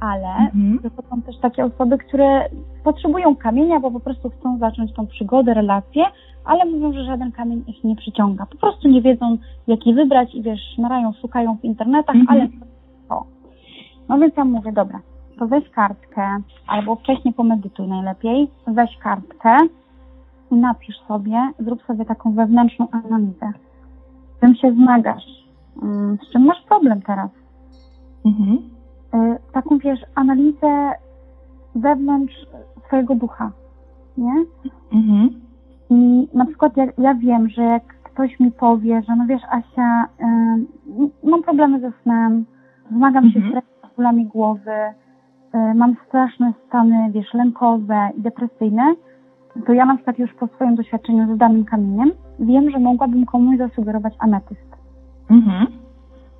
[0.00, 0.78] Ale Mhm.
[1.10, 2.48] są też takie osoby, które
[2.84, 6.04] potrzebują kamienia, bo po prostu chcą zacząć tą przygodę, relację,
[6.46, 8.46] ale mówią, że żaden kamień ich nie przyciąga.
[8.46, 12.40] Po prostu nie wiedzą, jaki wybrać i wiesz, szmarają, szukają w internetach, Mhm.
[12.40, 12.48] ale
[13.08, 13.24] to.
[14.08, 15.00] No więc ja mówię, dobra,
[15.38, 19.56] to weź kartkę, albo wcześniej pomedytuj najlepiej, weź kartkę
[20.50, 23.52] i napisz sobie, zrób sobie taką wewnętrzną analizę.
[24.36, 25.24] Z czym się zmagasz?
[25.82, 27.30] Mm, Z czym masz problem teraz?
[28.24, 28.58] Mhm.
[29.14, 30.92] Y, Taką, wiesz, analizę
[31.74, 32.34] wewnątrz
[32.86, 33.52] swojego ducha,
[34.18, 34.44] nie?
[34.92, 35.40] Mhm.
[35.90, 40.04] I na przykład ja, ja wiem, że jak ktoś mi powie, że no wiesz Asia,
[41.24, 42.44] y, mam problemy ze snem,
[42.90, 43.62] zmagam się Mhm.
[43.92, 44.70] z bólami głowy,
[45.54, 48.94] y, mam straszne stany, wiesz, lękowe i depresyjne,
[49.66, 53.58] to ja na przykład już po swoim doświadczeniu z danym kamieniem wiem, że mogłabym komuś
[53.58, 54.76] zasugerować ametyst.
[55.30, 55.66] Mhm.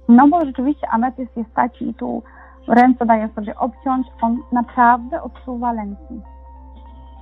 [0.08, 2.22] No bo rzeczywiście ametyst jest taki i tu
[2.68, 6.20] ręce daję sobie obciąć, on naprawdę odsuwa lęki.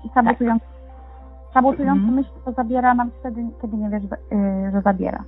[0.04, 0.66] I sabotujący,
[1.55, 2.14] sabotujący Mhm.
[2.14, 5.25] myśl to zabiera nam wtedy, kiedy nie wiesz, yy, że zabiera.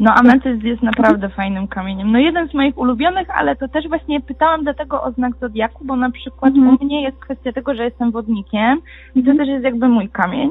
[0.00, 2.12] No ametyst jest naprawdę fajnym kamieniem.
[2.12, 5.96] No jeden z moich ulubionych, ale to też właśnie pytałam dlatego o znak zodiaku, bo
[5.96, 6.76] na przykład Mhm.
[6.80, 8.78] u mnie jest kwestia tego, że jestem wodnikiem
[9.14, 9.38] i to Mhm.
[9.38, 10.50] też jest jakby mój kamień.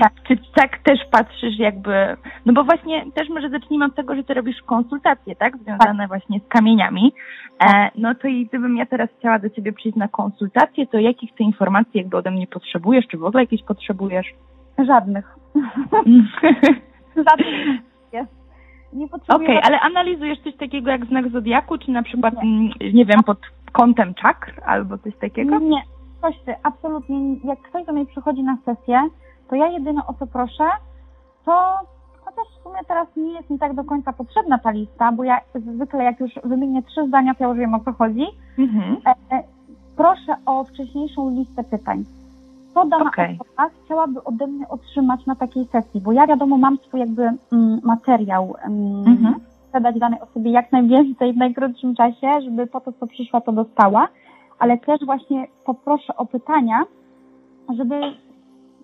[0.00, 0.12] Tak.
[0.28, 2.16] Czy tak też patrzysz jakby,
[2.46, 6.40] no bo właśnie też może zacznijmy od tego, że ty robisz konsultacje, tak, związane właśnie
[6.40, 7.12] z kamieniami
[7.64, 11.34] E, no to i gdybym ja teraz chciała do Ciebie przyjść na konsultację, to jakich
[11.34, 14.26] Ty informacji jakby ode mnie potrzebujesz, czy w ogóle jakieś potrzebujesz?
[14.86, 15.36] Żadnych.
[17.30, 17.80] Żadnych.
[18.92, 19.48] Nie potrzebuję.
[19.48, 22.40] Okej, ale analizujesz coś takiego jak znak zodiaku, czy na przykład, Nie.
[22.40, 23.38] mm, nie wiem, pod
[23.72, 25.58] kątem czakr albo coś takiego?
[25.58, 25.82] Nie,
[26.20, 27.20] coś ty, absolutnie.
[27.20, 27.36] nie.
[27.44, 29.02] Jak ktoś do mnie przychodzi na sesję,
[29.48, 30.64] to ja jedyne o co proszę,
[31.44, 31.78] to
[32.24, 35.40] chociaż w sumie teraz nie jest mi tak do końca potrzebna ta lista, bo ja
[35.54, 38.26] zwykle jak już wymienię trzy zdania, to ja już wiem o co chodzi.
[38.58, 38.96] Mhm.
[39.06, 39.42] E, e,
[39.96, 42.04] proszę o wcześniejszą listę pytań.
[42.76, 43.38] Co dana Okej.
[43.40, 46.00] osoba chciałaby ode mnie otrzymać na takiej sesji?
[46.00, 49.34] Bo ja wiadomo mam swój jakby mm, materiał, mm, Mhm.
[49.68, 53.52] chcę dać danej osobie jak najwięcej w najkrótszym czasie, żeby po to, co przyszła, to
[53.52, 54.08] dostała,
[54.58, 56.82] ale też właśnie poproszę o pytania,
[57.76, 58.00] żeby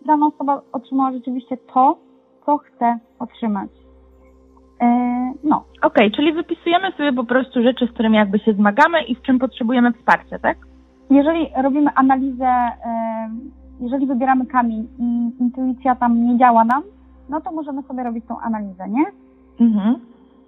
[0.07, 1.98] dana osoba otrzymała rzeczywiście to,
[2.46, 3.70] co chce otrzymać.
[4.81, 4.87] E,
[5.44, 9.22] no, Okej, czyli wypisujemy sobie po prostu rzeczy, z którymi jakby się zmagamy i w
[9.22, 10.57] czym potrzebujemy wsparcia, tak?
[11.11, 13.31] jeżeli robimy analizę, e,
[13.83, 16.83] jeżeli wybieramy kamień i intuicja tam nie działa nam,
[17.29, 19.05] no to możemy sobie robić tą analizę, nie?
[19.61, 19.97] Mhm.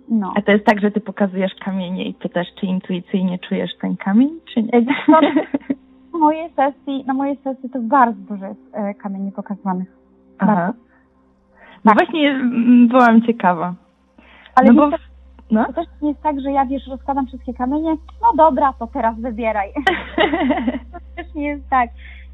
[0.09, 0.33] No.
[0.37, 4.31] A to jest tak, że ty pokazujesz kamienie i pytasz, czy intuicyjnie czujesz ten kamień,
[4.55, 4.71] czy nie?
[4.71, 5.13] Co,
[6.13, 9.89] Na mojej sesji, na mojej sesji to bardzo dużo jest e, kamieni pokazywanych.
[10.39, 10.73] Aha.
[11.85, 11.95] No Tak.
[11.95, 13.75] właśnie mm, byłam ciekawa.
[14.55, 15.15] Ale no bo, niestety
[15.51, 15.65] no.
[15.65, 19.21] to też nie jest tak, że ja wiesz, rozkładam wszystkie kamienie, no dobra, to teraz
[19.21, 19.73] wybieraj.
[20.93, 21.91] to też nie jest tak.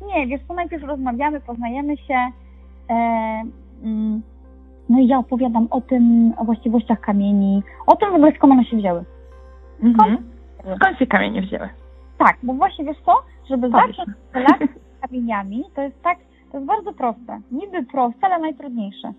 [0.06, 2.14] Nie, wiesz co, najpierw rozmawiamy, poznajemy się,
[2.90, 2.94] e,
[3.82, 4.22] mm,
[4.88, 8.64] no i ja opowiadam o tym, o właściwościach kamieni, o tym w ogóle skąd one
[8.64, 9.04] się wzięły.
[9.82, 10.16] mhm.
[10.76, 11.68] Skąd się kamienie wzięły?
[12.18, 13.12] Tak, bo właśnie wiesz co,
[13.48, 13.86] żeby Powiedz.
[13.96, 14.66] zacząć relację
[14.98, 16.18] z kamieniami, to jest tak,
[16.52, 17.40] to jest bardzo proste.
[17.52, 19.12] Niby proste, ale najtrudniejsze.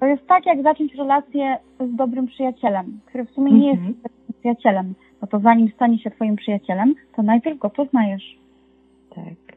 [0.00, 3.88] To jest tak, jak zacząć relację z dobrym przyjacielem, który w sumie nie Mhm.
[3.88, 4.94] jest dobrym przyjacielem.
[5.22, 8.38] No to zanim stanie się twoim przyjacielem, to najpierw go poznajesz.
[9.14, 9.55] Tak.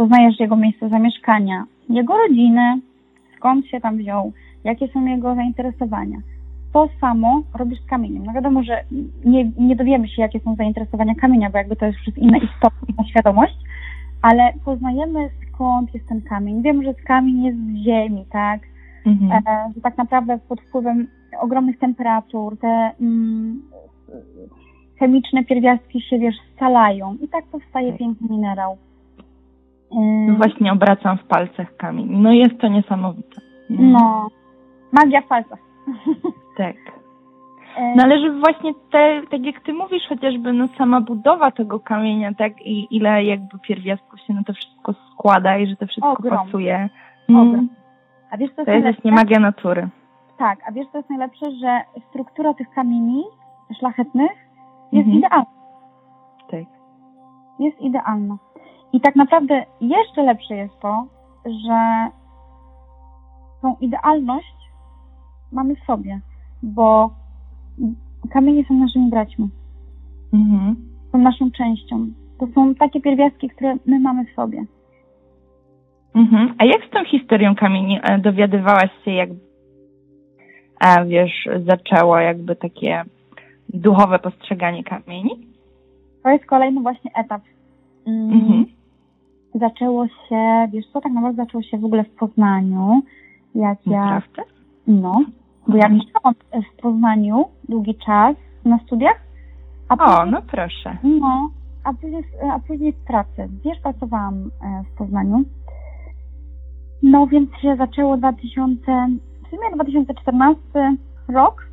[0.00, 2.78] Poznajesz jego miejsce zamieszkania, jego rodzinę,
[3.36, 4.32] skąd się tam wziął,
[4.64, 6.18] jakie są jego zainteresowania.
[6.72, 8.26] To samo robisz z kamieniem.
[8.26, 8.84] No wiadomo, że
[9.24, 12.76] nie, nie dowiemy się, jakie są zainteresowania kamienia, bo jakby to jest już inna istota,
[12.88, 13.56] inna świadomość,
[14.22, 16.62] ale poznajemy skąd jest ten kamień.
[16.62, 18.60] Wiemy, że kamień jest z ziemi, tak?
[19.06, 19.42] Mhm.
[19.46, 21.06] E, że tak naprawdę pod wpływem
[21.40, 23.62] ogromnych temperatur te mm,
[24.98, 27.98] chemiczne pierwiastki się, wiesz, scalają i tak powstaje Tak.
[27.98, 28.76] piękny minerał.
[29.92, 32.06] No Właśnie obracam w palcach kamień.
[32.10, 33.40] No jest to niesamowite.
[33.70, 34.28] No,
[34.92, 35.58] magia w palcach.
[36.56, 36.76] Tak.
[37.76, 41.80] E, No ale że właśnie te, tak jak ty mówisz, chociażby no sama budowa tego
[41.80, 46.12] kamienia, tak, i ile jakby pierwiastków się na to wszystko składa i że to wszystko
[46.12, 46.38] Ogrom.
[46.46, 46.88] pasuje.
[47.28, 47.48] Ogrom.
[47.54, 47.68] Mm.
[48.30, 49.88] a wiesz, co To jest właśnie magia natury.
[50.38, 53.24] Tak, a wiesz, co jest najlepsze, że struktura tych kamieni
[53.78, 54.30] szlachetnych
[54.92, 55.18] jest Mhm.
[55.18, 55.46] idealna.
[56.50, 56.64] Tak.
[57.58, 58.36] Jest idealna.
[58.92, 61.06] I tak naprawdę jeszcze lepsze jest to,
[61.46, 62.08] że
[63.62, 64.54] tą idealność
[65.52, 66.20] mamy w sobie,
[66.62, 67.10] bo
[68.32, 69.48] kamienie są naszymi braćmi,
[70.32, 70.76] Mhm.
[71.12, 72.06] są naszą częścią.
[72.38, 74.64] To są takie pierwiastki, które my mamy w sobie.
[76.14, 76.54] Mhm.
[76.58, 79.28] A jak z tą historią kamieni e, dowiadywałaś się, jak
[80.80, 83.02] a wiesz, zaczęło jakby takie
[83.68, 85.46] duchowe postrzeganie kamieni?
[86.22, 87.42] To jest kolejny właśnie etap.
[88.06, 88.66] Mm, Mhm.
[89.54, 93.02] Zaczęło się, wiesz co, tak naprawdę zaczęło się w ogóle w Poznaniu,
[93.54, 94.22] jak ja,
[94.86, 95.20] no,
[95.68, 96.34] bo ja mieszkałam
[96.78, 99.20] w Poznaniu długi czas na studiach,
[99.88, 100.96] a O, później, no proszę.
[101.02, 101.50] no,
[101.84, 103.48] a później, a później w pracy.
[103.64, 105.44] Wiesz, pracowałam e, w Poznaniu.
[107.02, 108.82] No więc się zaczęło 2000,
[109.46, 110.62] w sumie 2014
[111.28, 111.66] rok,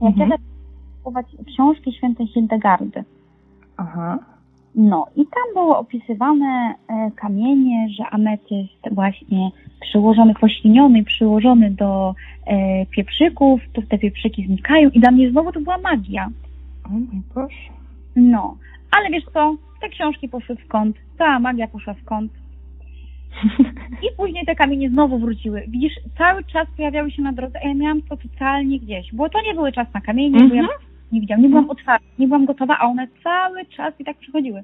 [0.00, 0.30] jak Mhm.
[0.30, 0.48] ja zaczęłam
[0.98, 3.04] kupować książki świętej Hildegardy.
[3.76, 4.18] Aha.
[4.74, 9.50] No i tam było opisywane e, kamienie, że ametyst właśnie
[9.80, 12.14] przyłożony, pośliniony, przyłożony do
[12.46, 16.28] e, pieprzyków, to te pieprzyki znikają i dla mnie znowu to była magia.
[16.86, 17.56] O mój Boże.
[18.16, 18.56] No,
[18.90, 22.32] ale wiesz co, te książki poszły w kąt, ta magia poszła w kąt
[24.04, 25.64] i później te kamienie znowu wróciły.
[25.68, 29.42] Widzisz, cały czas pojawiały się na drodze, a ja miałam to totalnie gdzieś, bo to
[29.42, 30.87] nie były czas na kamienie, bo ja Mhm.
[31.12, 34.62] Nie widziałam, nie byłam otwarta, nie byłam gotowa, a one cały czas i tak przychodziły.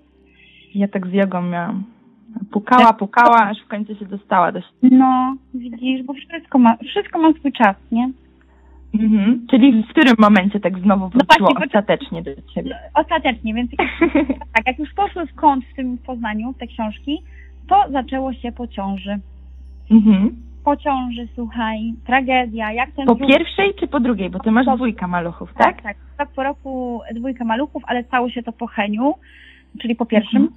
[0.75, 1.85] Ja tak z jogą miałam.
[2.51, 4.97] Pukała, pukała, aż w końcu się dostała do siebie.
[4.97, 8.11] No, widzisz, bo wszystko ma, wszystko ma swój czas, nie?
[8.95, 9.47] Mhm.
[9.51, 12.79] Czyli w którym momencie tak znowu wróciło właśnie, bo- ostatecznie do ciebie?
[12.95, 13.71] Ostatecznie, więc
[14.55, 17.23] tak, jak już poszły w kąt w tym Poznaniu, te książki,
[17.69, 19.19] to zaczęło się po ciąży.
[19.91, 20.37] mhm.
[20.65, 24.31] Po ciąży, słuchaj, tragedia, jak ten Po brzuch- pierwszej czy po drugiej?
[24.31, 25.83] Bo ty masz Po- dwójka maluchów, tak, tak?
[25.83, 29.15] tak, tak, po roku dwójka maluchów, ale stało się to po Heniu,
[29.81, 30.49] czyli po pierwszym.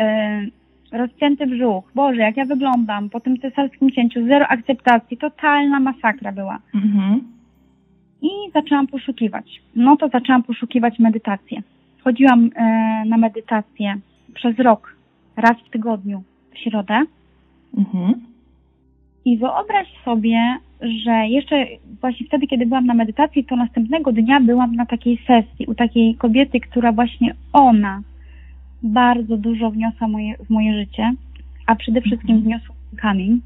[0.00, 0.50] Y,
[0.92, 6.58] rozcięty brzuch, Boże, jak ja wyglądam po tym cesarskim cięciu, zero akceptacji, totalna masakra była.
[6.74, 7.20] Mhm.
[8.22, 9.60] I zaczęłam poszukiwać.
[9.76, 11.62] No to zaczęłam poszukiwać medytację.
[12.04, 13.94] Chodziłam e, na medytację
[14.34, 14.96] przez rok,
[15.36, 16.22] raz w tygodniu,
[16.54, 17.02] w środę.
[17.78, 18.14] Mhm.
[19.28, 21.66] I wyobraź sobie, że jeszcze
[22.00, 26.14] właśnie wtedy, kiedy byłam na medytacji, to następnego dnia byłam na takiej sesji u takiej
[26.14, 28.02] kobiety, która właśnie ona
[28.82, 31.12] bardzo dużo wniosła moje, w moje życie,
[31.66, 33.40] a przede wszystkim wniosła kamień.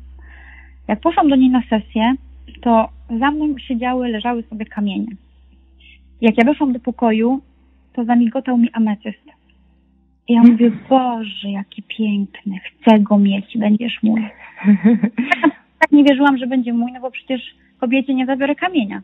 [0.88, 2.14] Jak poszłam do niej na sesję,
[2.60, 5.12] to za mną siedziały, leżały sobie kamienie.
[6.20, 7.40] Jak ja weszłam do pokoju,
[7.92, 9.26] to zamigotał mi ametyst.
[10.28, 14.22] I ja mówię, Boże, jaki piękny, chcę go mieć, będziesz mój
[15.82, 17.40] tak nie wierzyłam, że będzie mój, no bo przecież
[17.78, 19.02] kobiecie nie zabiorę kamienia.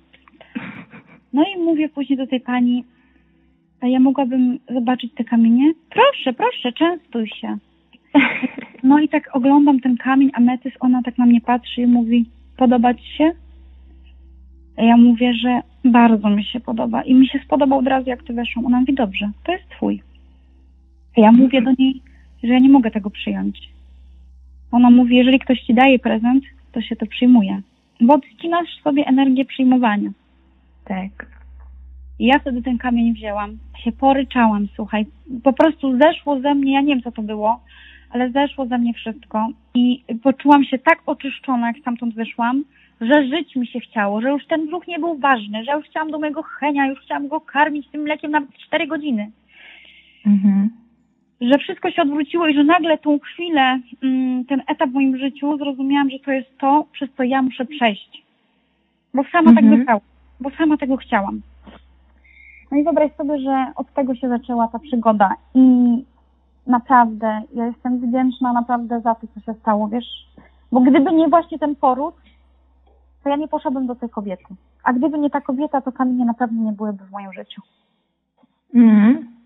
[1.32, 2.84] No i mówię później do tej pani,
[3.80, 5.72] a ja mogłabym zobaczyć te kamienie?
[5.90, 7.56] Proszę, proszę, częstuj się.
[8.82, 12.94] No i tak oglądam ten kamień, ametys, ona tak na mnie patrzy i mówi, podoba
[12.94, 13.32] ci się?
[14.76, 18.22] A ja mówię, że bardzo mi się podoba i mi się spodobał od razu, jak
[18.22, 18.66] ty weszłam.
[18.66, 20.02] Ona mówi, dobrze, to jest twój.
[21.16, 22.02] A ja mówię do niej,
[22.42, 23.68] że ja nie mogę tego przyjąć.
[24.72, 26.44] Ona mówi, jeżeli ktoś ci daje prezent,
[26.78, 27.60] to się to przyjmuje.
[28.00, 30.10] Bo odcinasz sobie energię przyjmowania.
[30.84, 31.38] tak.
[32.18, 35.06] I ja wtedy ten kamień wzięłam, się poryczałam, słuchaj.
[35.42, 37.60] Po prostu zeszło ze mnie, ja nie wiem co to było,
[38.10, 39.48] ale zeszło ze mnie wszystko.
[39.74, 42.64] I poczułam się tak oczyszczona, jak stamtąd wyszłam,
[43.00, 46.10] że żyć mi się chciało, że już ten brzuch nie był ważny, że już chciałam
[46.10, 49.30] do mojego chenia, już chciałam go karmić tym mlekiem nawet 4 godziny.
[50.26, 50.70] Mhm.
[51.40, 55.56] Że wszystko się odwróciło i że nagle tą chwilę, mm, ten etap w moim życiu
[55.58, 58.22] zrozumiałam, że to jest to, przez co ja muszę przejść.
[59.14, 59.78] Bo sama tak Mhm.
[59.78, 60.00] wybrałam,
[60.40, 61.40] bo sama tego chciałam.
[62.70, 65.60] No i wyobraź sobie, że od tego się zaczęła ta przygoda i
[66.66, 70.26] naprawdę ja jestem wdzięczna naprawdę za to, co się stało, wiesz,
[70.72, 72.14] bo gdyby nie właśnie ten poród,
[73.24, 74.44] to ja nie poszłabym do tej kobiety.
[74.84, 77.62] A gdyby nie ta kobieta, to kamienie naprawdę nie byłyby w moim życiu.
[78.74, 79.37] Mhm.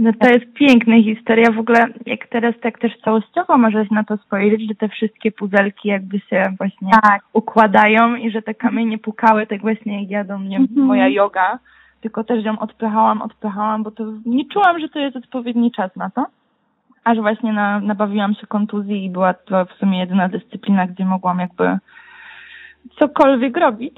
[0.00, 1.50] No to jest piękna historia.
[1.52, 5.88] W ogóle jak teraz tak też całościowo możesz na to spojrzeć, że te wszystkie puzelki
[5.88, 7.22] jakby się właśnie Tak.
[7.32, 10.86] układają i że te kamienie pukały tak właśnie jak ja do mnie Mhm.
[10.86, 11.58] moja yoga,
[12.00, 16.10] tylko też ją odpychałam, odpychałam, bo to nie czułam, że to jest odpowiedni czas na
[16.10, 16.26] to.
[17.04, 21.38] Aż właśnie na, nabawiłam się kontuzji i była to w sumie jedyna dyscyplina, gdzie mogłam
[21.38, 21.78] jakby
[22.98, 23.94] cokolwiek robić.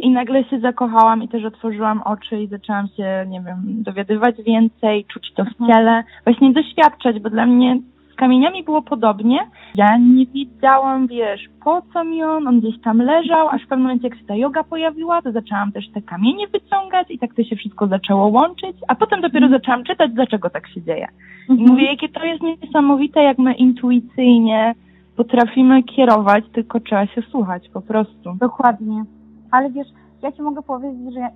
[0.00, 5.04] I nagle się zakochałam i też otworzyłam oczy i zaczęłam się, nie wiem, dowiadywać więcej,
[5.04, 5.70] czuć to w Mhm.
[5.70, 7.78] ciele, właśnie doświadczać, bo dla mnie
[8.12, 9.38] z kamieniami było podobnie.
[9.74, 13.82] Ja nie wiedziałam, wiesz, po co mi on, on gdzieś tam leżał, aż w pewnym
[13.86, 17.44] momencie jak się ta yoga pojawiła, to zaczęłam też te kamienie wyciągać i tak to
[17.44, 21.08] się wszystko zaczęło łączyć, a potem dopiero zaczęłam czytać, dlaczego tak się dzieje.
[21.48, 21.70] I Mhm.
[21.70, 24.74] mówię, jakie to jest niesamowite, jak my intuicyjnie
[25.16, 28.34] potrafimy kierować, tylko trzeba się słuchać po prostu.
[28.40, 29.04] Dokładnie.
[29.50, 29.88] Ale wiesz,
[30.22, 31.30] ja ci mogę powiedzieć, że ja,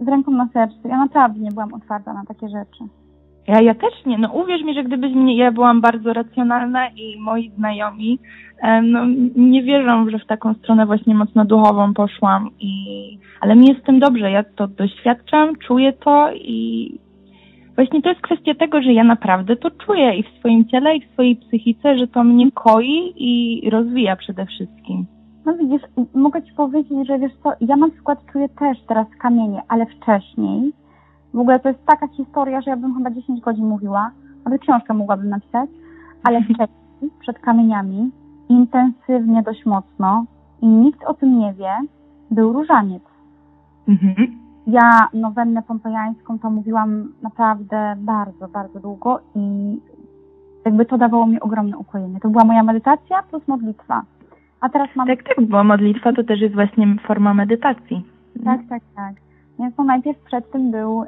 [0.00, 2.84] z ręką na sercu, ja naprawdę nie byłam otwarta na takie rzeczy.
[3.48, 4.18] Ja, ja też nie.
[4.18, 8.18] No uwierz mi, że gdybyś mnie, ja byłam bardzo racjonalna i moi znajomi
[8.82, 9.00] no,
[9.36, 13.84] nie wierzą, że w taką stronę właśnie mocno duchową poszłam i ale mi jest z
[13.84, 14.30] tym dobrze.
[14.30, 16.98] Ja to doświadczam, czuję to i
[17.76, 21.06] właśnie to jest kwestia tego, że ja naprawdę to czuję i w swoim ciele, i
[21.06, 25.06] w swojej psychice, że to mnie koi i rozwija przede wszystkim.
[25.46, 25.82] No widzisz,
[26.14, 30.72] mogę ci powiedzieć, że wiesz co, ja na przykład czuję też teraz kamienie, ale wcześniej,
[31.34, 34.10] w ogóle to jest taka historia, że ja bym chyba 10 godzin mówiła,
[34.44, 35.70] nawet książkę mogłabym napisać,
[36.22, 38.10] ale wcześniej, przed kamieniami,
[38.48, 40.24] intensywnie dość mocno
[40.62, 41.72] i nikt o tym nie wie,
[42.30, 43.02] był różaniec.
[43.88, 44.43] Mhm.
[44.66, 49.78] Ja nowennę pompejańską to mówiłam naprawdę bardzo, bardzo długo i
[50.64, 52.20] jakby to dawało mi ogromne ukojenie.
[52.20, 54.02] To była moja medytacja plus modlitwa.
[54.60, 55.06] A teraz mam...
[55.06, 58.04] Tak, tak, bo modlitwa to też jest właśnie forma medytacji.
[58.44, 58.82] tak, tak.
[58.96, 59.24] tak.
[59.58, 61.06] Więc no najpierw przed tym był, e,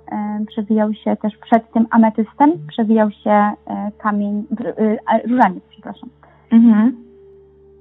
[0.49, 3.55] przewijał się też przed tym ametystem, przewijał się e,
[3.99, 4.45] kamień,
[5.09, 6.09] e, różaniec, przepraszam.
[6.53, 6.97] Mhm.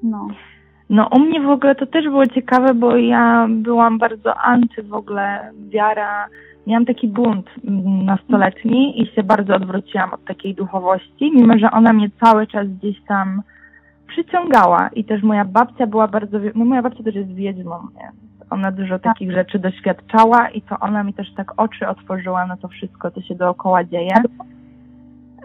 [0.04, 0.28] No.
[0.90, 4.94] No u mnie w ogóle to też było ciekawe, bo ja byłam bardzo anty w
[4.94, 6.28] ogóle wiara.
[6.68, 7.50] Miałam taki bunt
[8.06, 13.02] nastoletni i się bardzo odwróciłam od takiej duchowości, mimo że ona mnie cały czas gdzieś
[13.08, 13.42] tam
[14.08, 18.16] przyciągała i też moja babcia była bardzo, no moja babcia też jest wiedźmą, więc
[18.50, 22.68] ona dużo takich rzeczy doświadczała i to ona mi też tak oczy otworzyła na to
[22.68, 24.16] wszystko, co się dookoła dzieje.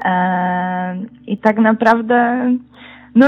[0.05, 2.47] Eee, I tak naprawdę,
[3.15, 3.27] no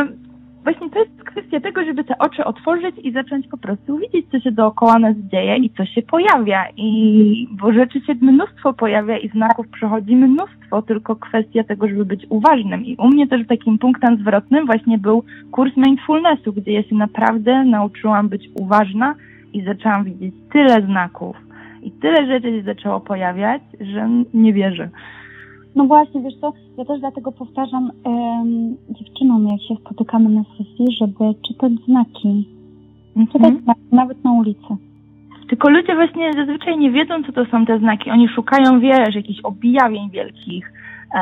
[0.64, 4.40] właśnie to jest kwestia tego, żeby te oczy otworzyć i zacząć po prostu widzieć, co
[4.40, 6.64] się dookoła nas dzieje i co się pojawia.
[6.76, 12.26] I bo rzeczy się mnóstwo pojawia i znaków przychodzi mnóstwo, tylko kwestia tego, żeby być
[12.28, 12.84] uważnym.
[12.84, 17.64] I u mnie też takim punktem zwrotnym właśnie był kurs mindfulnessu, gdzie ja się naprawdę
[17.64, 19.14] nauczyłam być uważna
[19.52, 21.36] i zaczęłam widzieć tyle znaków
[21.82, 24.88] i tyle rzeczy się zaczęło pojawiać, że nie wierzę.
[25.76, 30.96] No właśnie, wiesz co, ja też dlatego powtarzam um, dziewczynom, jak się spotykamy na sesji,
[31.00, 32.48] żeby czytać znaki.
[33.16, 33.26] Mhm.
[33.26, 34.76] Czytać znaki, nawet na ulicy.
[35.48, 38.10] Tylko ludzie właśnie zazwyczaj nie wiedzą, co to są te znaki.
[38.10, 40.72] Oni szukają, wiesz, jakichś objawień wielkich.
[41.14, 41.18] E,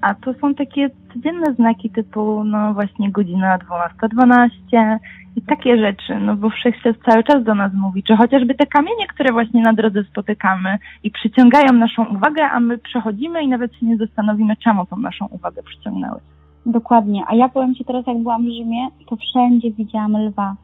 [0.00, 4.98] a to są takie codzienne znaki typu, no właśnie godzina 12.12 .12
[5.36, 9.06] i takie rzeczy, no bo wszechświat cały czas do nas mówi, czy chociażby te kamienie,
[9.06, 13.86] które właśnie na drodze spotykamy i przyciągają naszą uwagę, a my przechodzimy i nawet się
[13.86, 16.20] nie zastanowimy, czemu tą naszą uwagę przyciągnęły.
[16.66, 20.54] Dokładnie, a ja powiem Ci teraz, jak byłam w Rzymie, to wszędzie widziałam lwa.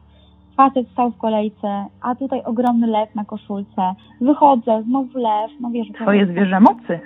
[0.57, 3.93] Facet stał w kolejce, a tutaj ogromny lew na koszulce.
[4.21, 5.87] Wychodzę, znowu lew, no wiesz...
[6.01, 6.99] Twoje zwierzę mocy.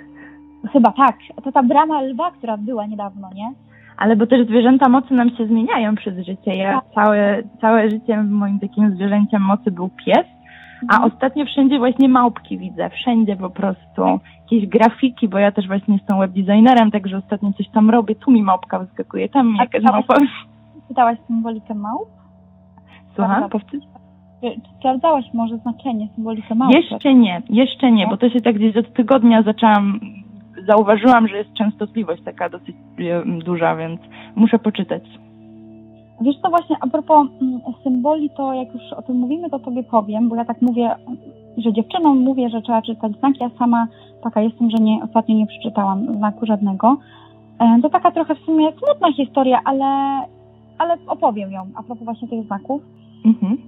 [0.72, 1.16] Chyba tak.
[1.44, 3.52] To ta brama lwa, która była niedawno, nie?
[3.96, 6.54] Ale bo też zwierzęta mocy nam się zmieniają przez życie.
[6.56, 6.84] Ja tak.
[6.94, 10.26] całe, całe życie moim takim zwierzęciem mocy był pies,
[10.88, 11.12] a mhm.
[11.12, 12.90] ostatnio wszędzie właśnie małpki widzę.
[12.90, 14.02] Wszędzie po prostu
[14.40, 18.14] jakieś grafiki, bo ja też właśnie jestem webdesignerem, także ostatnio coś tam robię.
[18.14, 20.14] Tu mi małpka wyskakuje, tam mi jakaś małpa.
[20.88, 22.08] Czytałaś symbolikę małp?
[23.14, 23.50] Słucham?
[23.50, 23.84] Powtórz?
[24.78, 26.74] Sprawdzałaś może znaczenie, symbolikę małp?
[26.74, 30.00] Jeszcze nie, jeszcze nie, bo to się tak gdzieś od tygodnia zaczęłam
[30.66, 32.76] zauważyłam, że jest częstotliwość taka dosyć
[33.44, 34.00] duża, więc
[34.36, 35.02] muszę poczytać.
[36.20, 39.82] Wiesz co, właśnie a propos mm, symboli, to jak już o tym mówimy, to tobie
[39.82, 40.94] powiem, bo ja tak mówię,
[41.56, 43.86] że dziewczynom mówię, że trzeba czytać znaki, ja sama
[44.22, 46.96] taka jestem, że nie, ostatnio nie przeczytałam znaku żadnego.
[47.58, 50.20] E, to taka trochę w sumie smutna historia, ale,
[50.78, 52.82] ale opowiem ją a propos właśnie tych znaków.
[53.24, 53.58] Mhm.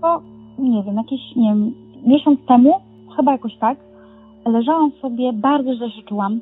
[0.00, 0.20] To,
[0.58, 1.74] nie wiem, jakiś, nie wiem,
[2.06, 2.80] miesiąc temu,
[3.16, 3.78] chyba jakoś tak,
[4.46, 6.40] leżałam sobie, bardzo źle się czułam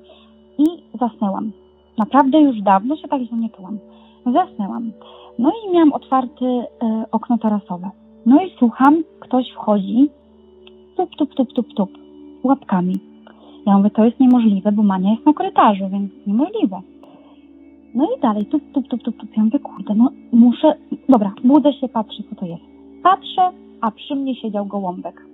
[0.58, 0.64] i
[1.00, 1.52] zasnęłam.
[1.98, 3.78] Naprawdę już dawno się tak źle nie czułam.
[4.26, 4.92] Zasnęłam.
[5.38, 6.66] No i miałam otwarte e,
[7.12, 7.90] okno tarasowe.
[8.26, 10.10] No i słucham, ktoś wchodzi,
[10.96, 11.90] tup, tup, tup, tup, tup,
[12.42, 12.94] łapkami.
[13.66, 16.80] Ja mówię, to jest niemożliwe, bo Mania jest na korytarzu, więc niemożliwe.
[17.94, 19.36] No i dalej, tup, tup, tup, tup, tup.
[19.36, 20.74] Ja mówię, kurde, no muszę,
[21.08, 22.62] dobra, budzę się, patrzę, co to jest.
[23.02, 25.33] Patrzę, a przy mnie siedział gołąbek.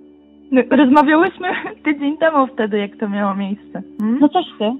[0.71, 1.47] Rozmawiałyśmy
[1.85, 3.81] tydzień temu wtedy, jak to miało miejsce.
[3.99, 4.19] Hmm?
[4.19, 4.71] No coś ty.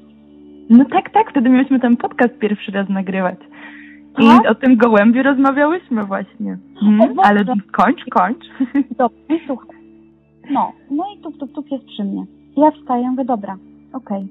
[0.70, 3.40] No tak, tak, wtedy mieliśmy ten podcast pierwszy raz nagrywać.
[4.20, 6.58] I o tym gołębiu rozmawiałyśmy właśnie.
[6.80, 7.20] Hmm?
[7.20, 8.46] Ale kończ, kończ.
[8.98, 9.78] Dobrze, słuchaj.
[10.52, 12.26] No, no i tup, tup, tup jest przy mnie.
[12.58, 13.58] Ja wstaję, mówię, dobra,
[13.94, 14.18] okej.
[14.18, 14.28] Okay.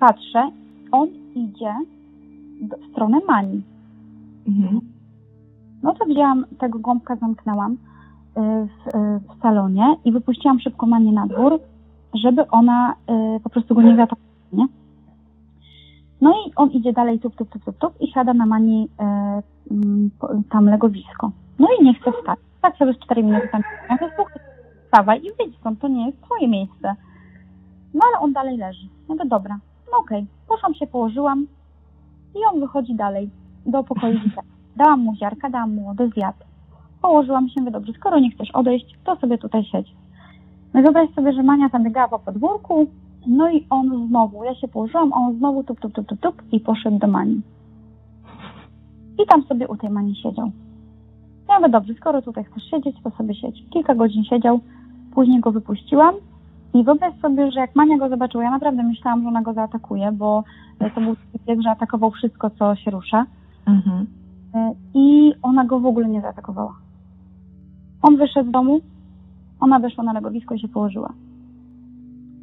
[0.00, 0.50] Patrzę,
[0.92, 1.74] on idzie
[2.60, 3.62] w stronę Mani.
[4.48, 4.80] Mhm.
[5.82, 7.76] No to wzięłam tego gąbka, zamknęłam
[8.36, 8.92] w,
[9.28, 11.60] w salonie i wypuściłam szybko Manię na dwór,
[12.14, 12.94] żeby ona
[13.36, 14.66] y, po prostu go nie zaatakowała, nie?
[16.20, 19.04] No i on idzie dalej tup, tup, tup, tup, tup i siada na Mani y,
[19.70, 20.10] mm,
[20.50, 21.30] tam legowisko.
[21.58, 22.38] No i nie chce wstać.
[22.62, 23.62] Tak sobie z 4 minuty tam
[24.94, 26.94] wstawaj i wyjdź stąd, to nie jest twoje miejsce.
[27.94, 28.88] No ale on dalej leży.
[29.08, 29.58] Ja to dobra,
[29.92, 30.18] no okej.
[30.18, 30.48] Okay.
[30.48, 31.46] Poszłam się, położyłam
[32.34, 33.30] i on wychodzi dalej
[33.66, 34.18] do pokoju
[34.76, 36.38] Dałam mu ziarka, dałam mu wodę, zjadł.
[37.04, 39.94] Położyłam się, mówię, dobrze, skoro nie chcesz odejść, to sobie tutaj siedź.
[40.74, 42.86] No i wyobraź sobie, że Mania tam biegała po podwórku,
[43.26, 46.42] no i on znowu, ja się położyłam, a on znowu tup, tup, tup, tup, tup
[46.52, 47.40] i poszedł do Mani.
[49.22, 50.50] I tam sobie u tej Mani siedział.
[51.48, 53.64] Ja mówię, dobrze, skoro tutaj chcesz siedzieć, to sobie siedź.
[53.70, 54.60] Kilka godzin siedział,
[55.14, 56.14] później go wypuściłam
[56.74, 60.12] i wyobraź sobie, że jak Mania go zobaczyła, ja naprawdę myślałam, że ona go zaatakuje,
[60.12, 60.44] bo
[60.94, 63.26] to był bieg, że atakował wszystko, co się rusza.
[63.66, 64.06] Mhm.
[64.94, 66.83] I ona go w ogóle nie zaatakowała.
[68.06, 68.80] On wyszedł z domu,
[69.60, 71.12] ona weszła na legowisko i się położyła.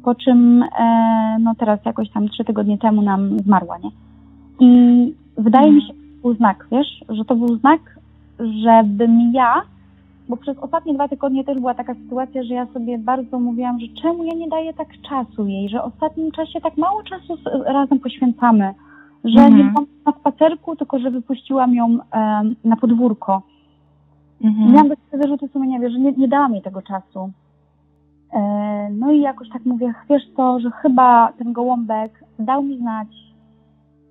[0.04, 3.90] Po czym, e, no teraz jakoś tam trzy tygodnie temu nam zmarła, nie?
[4.60, 7.80] I wydaje mi się, że to był znak, wiesz, że to był znak,
[8.38, 9.62] żebym ja,
[10.28, 13.86] bo przez ostatnie dwa tygodnie też była taka sytuacja, że ja sobie bardzo mówiłam, że
[14.02, 17.98] czemu ja nie daję tak czasu jej, że w ostatnim czasie tak mało czasu razem
[18.00, 18.74] poświęcamy,
[19.24, 19.56] że mhm.
[19.56, 23.42] nie byłam na spacerku, tylko że wypuściłam ją e, na podwórko
[24.42, 24.72] Mhm.
[24.72, 27.30] Miałam takie wyrzuty sumienia, wiesz, że nie, nie dałam jej tego czasu.
[28.32, 33.08] E, no i jakoś tak mówię, wiesz co, że chyba ten gołąbek dał mi znać,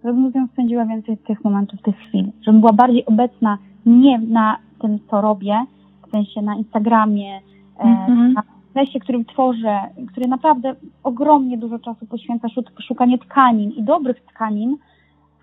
[0.04, 4.58] żebym z nią spędziła więcej tych momentów, tych chwil, żebym była bardziej obecna nie na
[4.82, 5.66] tym, co robię,
[6.08, 7.40] w sensie na Instagramie,
[7.80, 8.34] e, mhm.
[8.34, 8.44] na
[8.76, 9.80] lesie, którym tworzę,
[10.12, 12.48] który naprawdę ogromnie dużo czasu poświęca
[12.88, 14.78] szukanie tkanin i dobrych tkanin,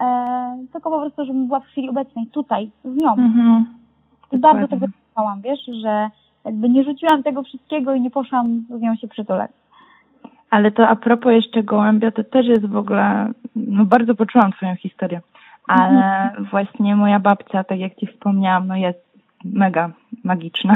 [0.01, 3.11] e, tylko po prostu, żebym była w chwili obecnej tutaj, z nią.
[3.11, 3.78] Mhm.
[4.33, 6.11] Bardzo tego słuchałam, wiesz, że
[6.45, 9.51] jakby nie rzuciłam tego wszystkiego i nie poszłam z nią się przytulać.
[10.51, 14.77] Ale to a propos jeszcze gołębia, to też jest w ogóle, no bardzo poczułam twoją
[14.77, 15.21] historię,
[15.69, 19.09] ale właśnie moja babcia, tak jak ci wspomniałam, no jest
[19.45, 19.91] mega
[20.25, 20.75] magiczna.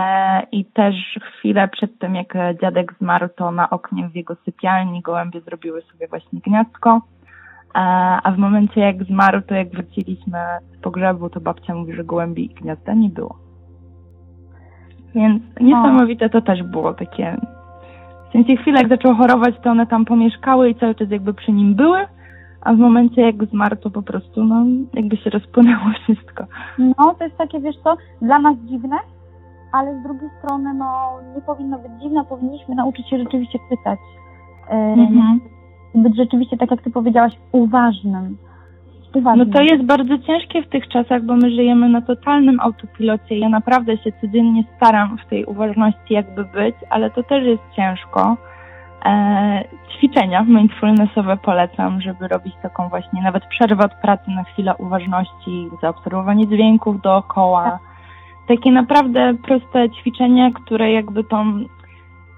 [0.00, 5.00] E, I też chwilę przed tym, jak dziadek zmarł, to na oknie w jego sypialni
[5.00, 7.00] gołębie zrobiły sobie właśnie gniazdko.
[7.74, 7.78] E,
[8.22, 10.38] a w momencie, jak zmarł, to jak wróciliśmy
[10.78, 13.36] z pogrzebu, to babcia mówi, że gołębi i gniazda nie było.
[15.14, 17.36] Więc niesamowite to też było takie.
[18.28, 21.52] W sensie chwilę, jak zaczął chorować, to one tam pomieszkały i cały czas jakby przy
[21.52, 21.98] nim były,
[22.60, 24.64] a w momencie, jak zmarł, to po prostu, no,
[24.94, 26.44] jakby się rozpłynęło wszystko.
[26.78, 28.96] No, to jest takie, wiesz co, dla nas dziwne,
[29.72, 33.98] ale z drugiej strony, no, nie powinno być dziwne, powinniśmy nauczyć się rzeczywiście czytać.
[34.70, 35.40] Mhm.
[35.94, 38.36] Być rzeczywiście, tak jak ty powiedziałaś, uważnym.
[39.14, 39.52] No uważnym.
[39.52, 43.38] to jest bardzo ciężkie w tych czasach, bo my żyjemy na totalnym autopilocie.
[43.38, 48.36] Ja naprawdę się codziennie staram w tej uważności jakby być, ale to też jest ciężko.
[49.04, 49.64] E,
[49.96, 56.46] ćwiczenia mindfulnessowe polecam, żeby robić taką właśnie nawet przerwę od pracy na chwilę uważności, zaobserwowanie
[56.46, 57.78] dźwięków dookoła.
[58.48, 61.64] Takie naprawdę proste ćwiczenia, które jakby tą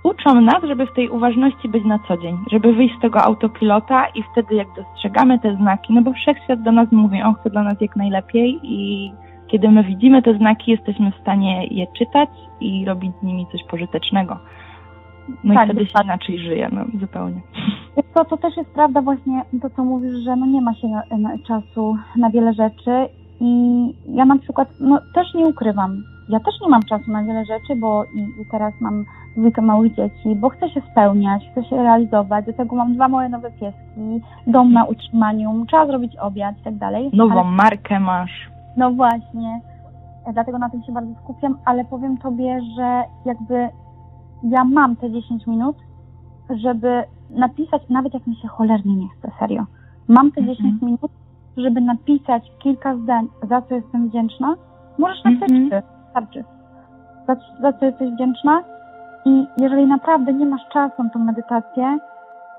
[0.04, 4.06] uczą nas, żeby w tej uważności być na co dzień, żeby wyjść z tego autopilota
[4.14, 7.62] i wtedy jak dostrzegamy te znaki, no bo wszechświat do nas mówi, on chce dla
[7.62, 9.12] nas jak najlepiej i
[9.46, 12.28] kiedy my widzimy te znaki, jesteśmy w stanie je czytać
[12.60, 14.38] i robić z nimi coś pożytecznego.
[15.44, 17.40] No Tak, i wtedy się inaczej żyje, no zupełnie.
[18.14, 21.02] Co, to też jest prawda właśnie to, co mówisz, że no nie ma się na,
[21.18, 23.08] na, czasu na wiele rzeczy
[23.40, 27.44] i ja na przykład, no też nie ukrywam, ja też nie mam czasu na wiele
[27.44, 29.04] rzeczy, bo i, i teraz mam
[29.36, 33.28] dwójkę małych dzieci, bo chcę się spełniać, chcę się realizować, do tego mam dwa moje
[33.28, 37.10] nowe pieski, dom na utrzymaniu, trzeba zrobić obiad i tak dalej.
[37.12, 38.50] Nową Ale- markę masz.
[38.76, 39.60] no właśnie,
[40.32, 43.68] dlatego na tym się bardzo skupiam, ale powiem Tobie, że jakby
[44.42, 45.76] ja mam te 10 minut,
[46.50, 49.64] żeby napisać, nawet jak mi się cholernie nie chce, serio.
[50.08, 50.78] Mam te 10 Mhm.
[50.82, 51.10] minut,
[51.56, 54.54] żeby napisać kilka zdań, za co jestem wdzięczna.
[54.98, 56.44] Możesz napisać trzy, starczy.
[57.26, 58.62] Za, za co jesteś wdzięczna
[59.24, 61.98] i jeżeli naprawdę nie masz czasu na tą medytację,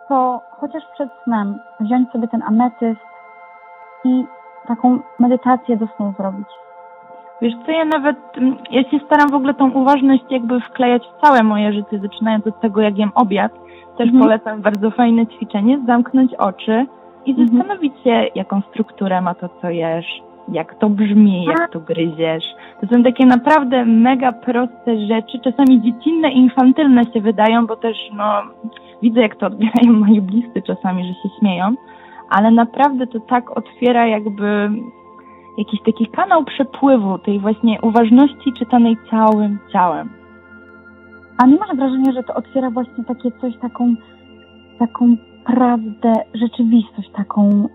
[0.10, 3.02] to chociaż przed snem wziąć sobie ten ametyst
[4.04, 4.24] i
[4.68, 6.48] taką medytację do snu zrobić.
[7.42, 11.22] Wiesz co, ja nawet, mm, ja się staram w ogóle tą uważność jakby wklejać w
[11.26, 13.52] całe moje życie, zaczynając od tego, jak jem obiad.
[13.98, 14.24] Też Mhm.
[14.24, 16.86] polecam bardzo fajne ćwiczenie, zamknąć oczy
[17.26, 17.48] i Mhm.
[17.48, 22.44] zastanowić się, jaką strukturę ma to, co jesz, jak to brzmi, jak to gryziesz.
[22.82, 27.98] To są takie naprawdę mega proste rzeczy, czasami dziecinne i infantylne się wydają, bo też,
[28.14, 28.42] no,
[29.02, 31.76] widzę, jak to odbierają moi bliscy czasami, że się śmieją,
[32.30, 34.70] ale naprawdę to tak otwiera jakby
[35.58, 40.10] jakiś taki kanał przepływu tej właśnie uważności czytanej całym ciałem.
[41.38, 43.96] A nie masz wrażenia, że to otwiera właśnie takie coś, taką,
[44.80, 45.16] taką
[45.46, 47.68] prawdę, rzeczywistość, taką,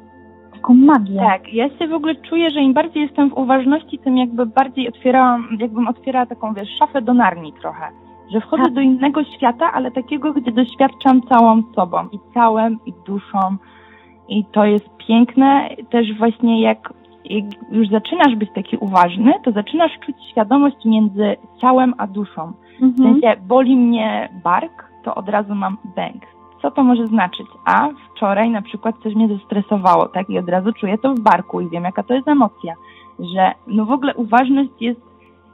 [0.60, 1.20] taką magię.
[1.20, 4.88] Tak, ja się w ogóle czuję, że im bardziej jestem w uważności, tym jakby bardziej
[4.88, 7.86] otwierałam, jakbym otwierała taką, wiesz, szafę do narni trochę.
[8.32, 8.72] Że wchodzę Tak.
[8.72, 13.38] do innego świata, ale takiego, gdzie doświadczam całą sobą i ciałem, i duszą.
[14.28, 15.68] I to jest piękne.
[15.90, 16.92] Też właśnie jak,
[17.24, 22.52] jak już zaczynasz być taki uważny, to zaczynasz czuć świadomość między ciałem a duszą.
[22.80, 23.12] W Mhm.
[23.12, 26.22] sensie boli mnie bark, to od razu mam bęk.
[26.62, 27.46] Co to może znaczyć?
[27.64, 30.30] A wczoraj na przykład coś mnie zestresowało, tak?
[30.30, 32.74] I od razu czuję to w barku i wiem, jaka to jest emocja.
[33.34, 35.00] Że no w ogóle uważność jest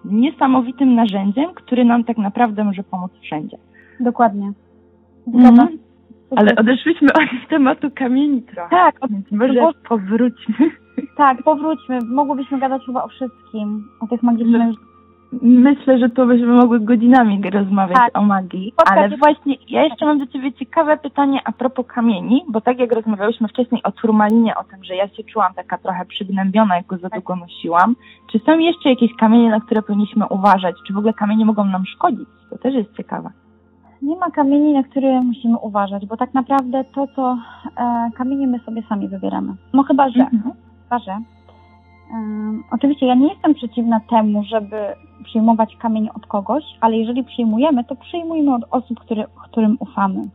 [0.04, 3.57] niesamowitym narzędziem, który nam tak naprawdę może pomóc wszędzie.
[4.00, 4.52] Dokładnie.
[5.34, 5.78] Mhm.
[6.36, 8.70] Ale odeszliśmy od tematu kamieni trochę.
[8.70, 10.54] Tak, od, Więc może powróćmy.
[11.16, 11.98] tak, powróćmy.
[12.04, 14.86] Mogłybyśmy gadać chyba o wszystkim, o tych magicznych
[15.42, 18.18] Myślę, że tu byśmy mogły godzinami rozmawiać Tak.
[18.18, 22.60] o magii, ale właśnie ja jeszcze mam do Ciebie ciekawe pytanie a propos kamieni, bo
[22.60, 26.76] tak jak rozmawiałyśmy wcześniej o turmalinie, o tym, że ja się czułam taka trochę przygnębiona,
[26.76, 27.96] jak go za długo nosiłam,
[28.32, 30.76] czy są jeszcze jakieś kamienie, na które powinniśmy uważać?
[30.86, 32.28] Czy w ogóle kamienie mogą nam szkodzić?
[32.50, 33.30] To też jest ciekawe.
[34.02, 37.38] Nie ma kamieni, na które musimy uważać, bo tak naprawdę to, co
[37.76, 39.54] e, kamienie my sobie sami wybieramy.
[39.72, 40.20] No chyba, że.
[40.20, 40.54] Mhm.
[40.82, 41.18] Chyba, że.
[42.70, 44.76] Oczywiście ja nie jestem przeciwna temu, żeby
[45.24, 50.28] przyjmować kamień od kogoś, ale jeżeli przyjmujemy, to przyjmujmy od osób, które, którym ufamy.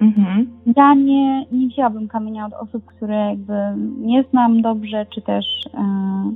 [0.00, 0.46] Mhm.
[0.76, 3.54] Ja nie, nie wzięłabym kamienia od osób, które jakby
[3.98, 5.44] nie znam dobrze, czy też
[5.74, 5.84] e,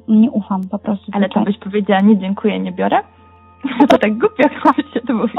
[0.09, 1.11] nie ufam po prostu.
[1.13, 1.47] Ale to zwyczajnie.
[1.47, 3.01] byś powiedziała, nie dziękuję, nie biorę?
[3.89, 4.49] To tak głupio
[4.95, 5.37] się to mówić.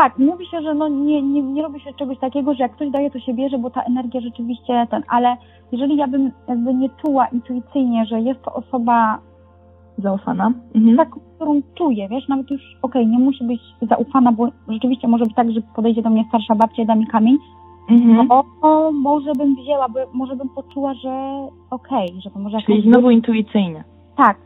[0.00, 2.90] Tak, mówi się, że no nie, nie, nie robi się czegoś takiego, że jak ktoś
[2.90, 5.36] daje, to się bierze, bo ta energia rzeczywiście ten, ale
[5.72, 9.18] jeżeli ja bym jakby nie czuła intuicyjnie, że jest to osoba
[9.98, 10.52] Zaufana.
[10.74, 10.96] Mhm.
[10.96, 15.34] tak, którą czuję, wiesz, nawet już, okej, nie musi być zaufana, bo rzeczywiście może być
[15.34, 17.38] tak, że podejdzie do mnie starsza babcia i da mi kamień,
[17.90, 18.26] Mhm.
[18.28, 21.10] no to może bym wzięła, bo może bym poczuła, że
[21.70, 23.84] okej, że to może Czyli znowu intuicyjnie.
[24.16, 24.36] Tak,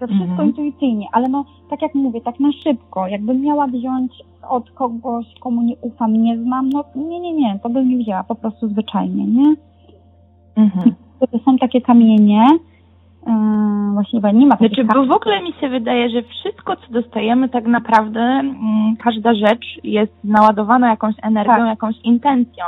[0.00, 0.48] że wszystko Mhm.
[0.48, 4.12] intuicyjnie, ale no, tak jak mówię, tak na szybko, jakbym miała wziąć
[4.48, 8.24] od kogoś, komu nie ufam, nie znam, no nie, nie, nie, to bym nie wzięła,
[8.24, 9.54] po prostu zwyczajnie, nie?
[10.56, 10.94] Mhm.
[11.30, 12.46] To są takie kamienie,
[13.26, 13.32] yy,
[13.92, 17.48] właśnie bo nie ma Znaczy, bo w ogóle mi się wydaje, że wszystko, co dostajemy,
[17.48, 21.66] tak naprawdę mm, każda rzecz jest naładowana jakąś energią, Tak.
[21.66, 22.64] jakąś intencją.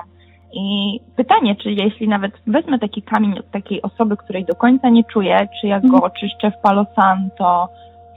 [0.52, 5.04] I pytanie, czy jeśli nawet wezmę taki kamień od takiej osoby, której do końca nie
[5.04, 6.04] czuję, czy jak go Mhm.
[6.12, 7.68] oczyszczę w Palo Santo,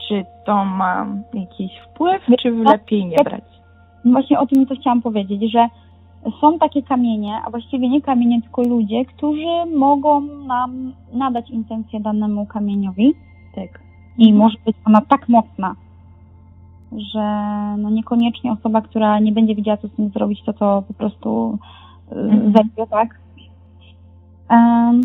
[0.08, 2.70] czy to ma jakiś wpływ, czy co?
[2.72, 3.44] lepiej nie Ja- brać?
[4.04, 5.68] Właśnie o tym to chciałam powiedzieć, że
[6.40, 12.46] są takie kamienie, a właściwie nie kamienie, tylko ludzie, którzy mogą nam nadać intencję danemu
[12.46, 13.12] kamieniowi
[13.54, 13.80] Tak.
[14.18, 15.74] i może być ona tak mocna,
[16.92, 17.20] że
[17.78, 21.58] no niekoniecznie osoba, która nie będzie wiedziała, co z tym zrobić, to to po prostu
[22.12, 22.52] Mhm.
[22.52, 23.08] zejdzie, tak?
[24.48, 25.00] Em,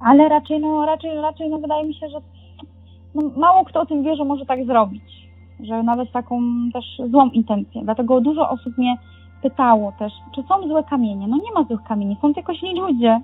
[0.00, 2.18] ale raczej, no, raczej, raczej, no, wydaje mi się, że
[3.14, 5.02] no, mało kto o tym wie, że może tak zrobić,
[5.60, 6.40] że nawet taką
[6.72, 7.82] też złą intencję.
[7.84, 8.96] Dlatego dużo osób mnie
[9.42, 11.28] pytało też, czy są złe kamienie.
[11.28, 13.20] No nie ma złych kamieni, są tylko źli ludzie,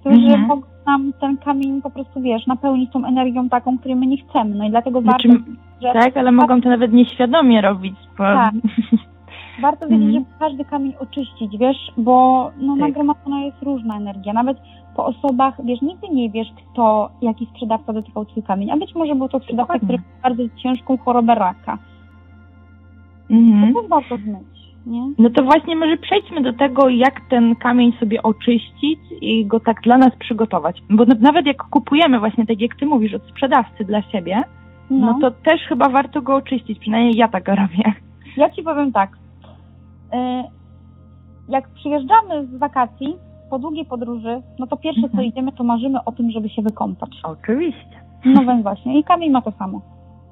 [0.00, 0.40] którzy Mhm.
[0.40, 4.54] mogą nam ten kamień po prostu, wiesz, napełnić tą energią taką, której my nie chcemy.
[4.54, 5.44] No i dlatego Znaczy, warto,
[5.82, 8.24] że Tak, ale mogą to nawet nieświadomie robić, bo...
[8.24, 8.54] Tak.
[9.62, 10.24] Warto wiedzieć, Mhm.
[10.24, 12.80] żeby każdy kamień oczyścić, wiesz, bo no, Tak.
[12.80, 14.32] nagromadzona jest różna energia.
[14.32, 14.58] Nawet
[14.96, 18.70] po osobach, wiesz, nigdy nie wiesz, kto, jaki sprzedawca dotykał twój kamień.
[18.70, 19.98] A być może był to sprzedawca, Dokładnie.
[19.98, 21.78] który ma bardzo ciężką chorobę raka.
[23.30, 23.74] Mhm.
[23.74, 24.46] To też warto zmyć,
[24.86, 25.02] nie?
[25.18, 29.80] No to właśnie może przejdźmy do tego, jak ten kamień sobie oczyścić i go tak
[29.82, 30.82] dla nas przygotować.
[30.90, 34.42] Bo nawet jak kupujemy właśnie, tak jak ty mówisz, od sprzedawcy dla siebie,
[34.90, 37.92] no, to też chyba warto go oczyścić, przynajmniej ja tak robię.
[38.36, 39.10] Ja ci powiem tak.
[40.14, 40.56] Y,
[41.48, 43.16] Jak przyjeżdżamy z wakacji,
[43.50, 45.24] po długiej podróży, no to pierwsze co Mhm.
[45.24, 47.10] idziemy, to marzymy o tym, żeby się wykąpać.
[47.22, 48.00] Oczywiście.
[48.24, 48.98] No więc właśnie.
[48.98, 49.80] I kamień ma to samo.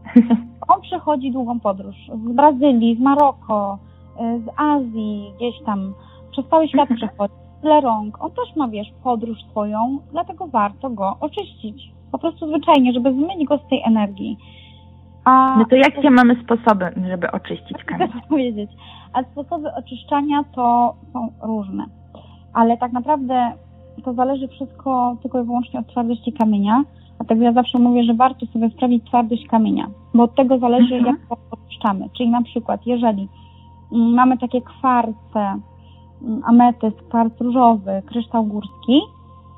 [0.69, 3.79] On przechodzi długą podróż z Brazylii, z Maroko,
[4.21, 5.95] y, z Azji, gdzieś tam,
[6.31, 6.97] przez cały świat Mhm.
[7.09, 8.25] przechodzi, tyle rąk.
[8.25, 11.93] On też ma, wiesz, podróż swoją, dlatego warto go oczyścić.
[12.13, 14.37] Po prostu zwyczajnie, żeby zmyć go z tej energii.
[15.25, 18.09] A No to jakie mamy sposoby, żeby oczyścić kamień?
[18.09, 18.71] chcę powiedzieć.
[19.13, 21.85] A sposoby oczyszczania to są różne.
[22.55, 23.53] Ale tak naprawdę
[24.05, 26.83] to zależy wszystko tylko i wyłącznie od twardości kamienia.
[27.17, 31.05] Dlatego ja zawsze mówię, że warto sobie sprawdzić twardość kamienia, bo od tego zależy, Mhm.
[31.17, 32.09] jak go oczyszczamy.
[32.17, 33.29] Czyli na przykład, jeżeli
[33.93, 35.55] mamy takie kwarce,
[36.23, 39.01] mm, ametyst, kwarc różowy, kryształ górski,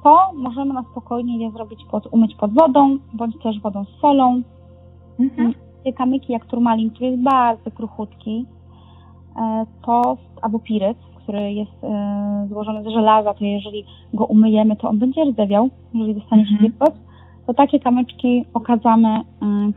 [0.04, 4.42] to możemy na spokojnie je zrobić pod, umyć pod wodą, bądź też wodą z solą,
[5.20, 5.54] Mhm.
[5.78, 8.46] takie kamyki jak turmalin, który jest bardzo kruchutki,
[9.36, 14.88] e, to, albo piryt, który jest e, złożony z żelaza, to jeżeli go umyjemy, to
[14.88, 16.70] on będzie rdzewiał, jeżeli dostanie się Mhm.
[16.72, 16.94] wilgoć,
[17.46, 19.22] to takie kamyczki okadzamy e,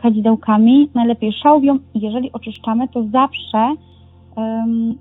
[0.02, 3.76] kadzidełkami, najlepiej szałwią i jeżeli oczyszczamy, to zawsze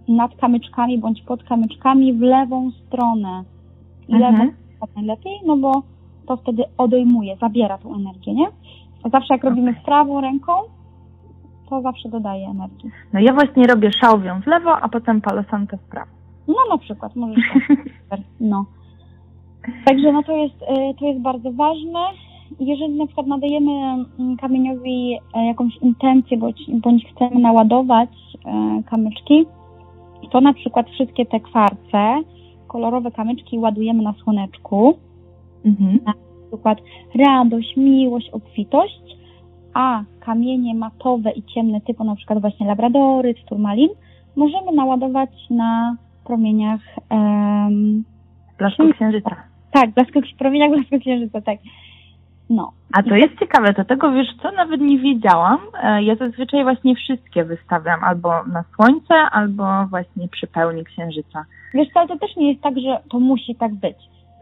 [0.09, 3.45] nad kamyczkami bądź pod kamyczkami w lewą stronę.
[4.09, 4.33] I Mhm.
[4.33, 5.83] lewą stronę najlepiej, no bo
[6.27, 8.47] to wtedy odejmuje, zabiera tą energię, nie?
[9.11, 10.53] Zawsze jak robimy z prawą ręką,
[11.71, 12.91] to zawsze dodaje energii.
[13.13, 16.11] No ja właśnie robię szałwią w lewo, a potem palosankę w prawo.
[16.49, 17.45] No na przykład, możesz
[18.11, 18.21] tak.
[18.41, 18.65] No.
[19.85, 22.01] Także no to jest, y, to jest bardzo ważne.
[22.61, 28.11] Jeżeli na przykład nadajemy mm, kamieniowi e, jakąś intencję, bądź, bądź chcemy naładować
[28.47, 29.47] e, kamyczki,
[30.31, 32.21] to na przykład wszystkie te kwarce,
[32.69, 34.99] kolorowe kamyczki ładujemy na słoneczku.
[35.65, 35.99] Mhm.
[36.49, 36.79] Przykład
[37.27, 39.03] radość, miłość, obfitość,
[39.75, 43.89] a kamienie matowe i ciemne typu na przykład właśnie labradoryt, turmalin
[44.37, 46.81] możemy naładować na promieniach
[47.11, 48.05] em,
[48.59, 49.37] Blasku księżyca.
[49.73, 51.59] tak, blasku, promieniach blasku księżyca, tak.
[52.51, 52.73] No.
[52.93, 55.59] A to jest ciekawe, to tego wiesz co, nawet nie wiedziałam.
[55.83, 61.45] E, Ja zazwyczaj właśnie wszystkie wystawiam albo na słońce, albo właśnie przy pełni księżyca.
[61.75, 63.97] Wiesz co, to też nie jest tak, że to musi tak być.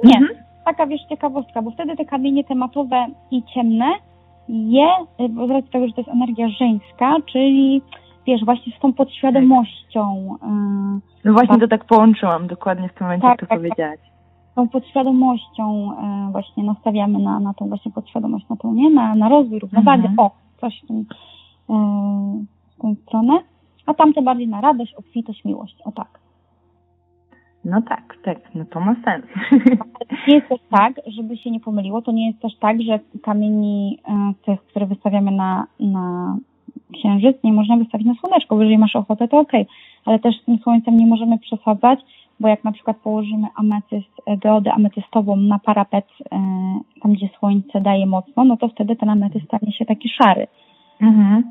[0.04, 0.16] Nie.
[0.18, 0.38] Mhm.
[0.66, 3.86] Taka wiesz ciekawostka, bo wtedy te kamienie tematowe i ciemne
[4.48, 4.88] je,
[5.20, 7.82] y, bo z racji tego, że to jest energia żeńska, czyli
[8.26, 11.60] wiesz, właśnie z tą podświadomością, y, No właśnie Tak.
[11.60, 13.58] to tak połączyłam dokładnie w tym momencie, Tak, jak to tak, tak.
[13.58, 13.98] powiedziałaś.
[14.54, 15.92] tą podświadomością
[16.28, 18.90] y, właśnie nastawiamy na, na tą właśnie podświadomość, na tą, nie?
[18.90, 20.18] Na, na rozwój, równowagę, Mhm.
[20.18, 21.04] o, coś w, tym, y,
[22.70, 23.38] w tą stronę.
[23.86, 25.76] a tamte bardziej na radość, obfitość, miłość.
[25.84, 26.08] O tak.
[27.70, 29.24] No tak, tak, no to ma sens.
[30.28, 33.98] Nie jest też tak, żeby się nie pomyliło, to nie jest też tak, że kamieni
[34.08, 36.36] e, tych, które wystawiamy na, na
[36.92, 39.66] księżyc, nie można wystawić na słoneczko, bo jeżeli masz ochotę, to okej,
[40.04, 42.00] ale też z tym słońcem nie możemy przesadzać,
[42.40, 46.38] bo jak na przykład położymy ametyst, e, geodę ametystową na parapet, e,
[47.02, 50.46] tam gdzie słońce daje mocno, no to wtedy ten ametyst stanie się taki szary.
[51.00, 51.42] Mhm.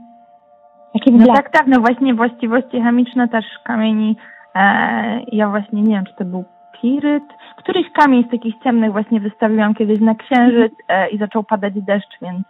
[0.93, 4.15] Taki No tak, tak, no właśnie właściwości chemiczne też kamieni,
[5.31, 6.43] ja właśnie nie wiem, czy to był
[6.81, 7.23] piryt,
[7.57, 12.19] któryś kamień z takich ciemnych właśnie wystawiłam kiedyś na księżyc e, i zaczął padać deszcz,
[12.21, 12.43] więc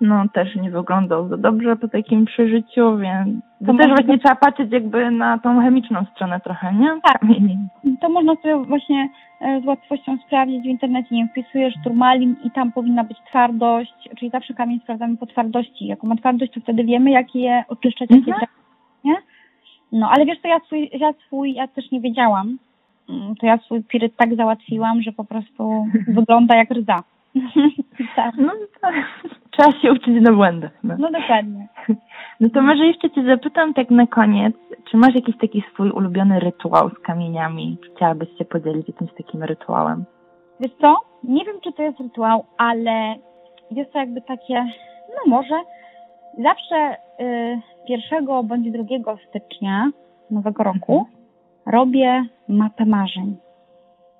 [0.00, 3.28] no też nie wyglądał za dobrze po takim przeżyciu, więc
[3.66, 6.88] to, To też właśnie trzeba patrzeć jakby na tą chemiczną stronę trochę, nie?
[7.02, 7.18] Tak.
[7.18, 7.58] Kamieni.
[8.00, 9.08] To można sobie właśnie
[9.40, 14.08] e, z łatwością sprawdzić w internecie, nie wiem, wpisujesz turmalin i tam powinna być twardość,
[14.18, 15.86] czyli zawsze kamień sprawdzamy po twardości.
[15.86, 18.63] Jaką ma twardość, to wtedy wiemy, jak je oczyszczać, jak je Mhm.
[19.94, 22.58] No, ale wiesz co, ja swój, ja swój, ja też nie wiedziałam,
[23.08, 25.86] Mm, to ja swój piryt tak załatwiłam, że po prostu
[26.18, 27.02] wygląda jak rdza.
[28.16, 28.34] tak.
[28.38, 28.88] No to
[29.50, 30.72] trzeba się uczyć na błędach.
[30.84, 30.94] No.
[30.98, 31.68] No dokładnie.
[32.40, 34.54] no to może jeszcze Cię zapytam tak na koniec,
[34.90, 37.78] czy masz jakiś taki swój ulubiony rytuał z kamieniami?
[37.96, 40.04] Chciałabyś się podzielić jakimś takim rytuałem?
[40.60, 43.14] Wiesz co, nie wiem, czy to jest rytuał, ale
[43.70, 44.66] jest to jakby takie,
[45.08, 45.54] no może,
[46.42, 49.90] zawsze y, pierwszego bądź drugiego stycznia
[50.30, 51.06] nowego roku
[51.66, 53.36] robię mapę marzeń.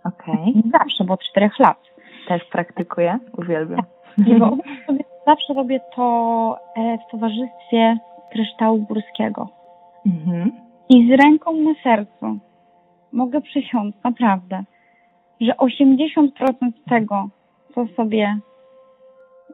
[0.05, 0.63] Okej.
[0.73, 1.79] Zawsze, bo od czterech lat.
[2.29, 3.83] Też praktykuję, uwielbiam.
[4.19, 7.97] Wyobraź sobie, zawsze robię to e, w towarzystwie
[8.33, 9.49] kryształu górskiego.
[10.07, 10.53] Mhm.
[10.89, 12.39] I z ręką na sercu
[13.13, 14.65] mogę przysiąc, naprawdę,
[15.41, 16.29] że 80%
[16.89, 17.29] tego,
[17.75, 18.39] co sobie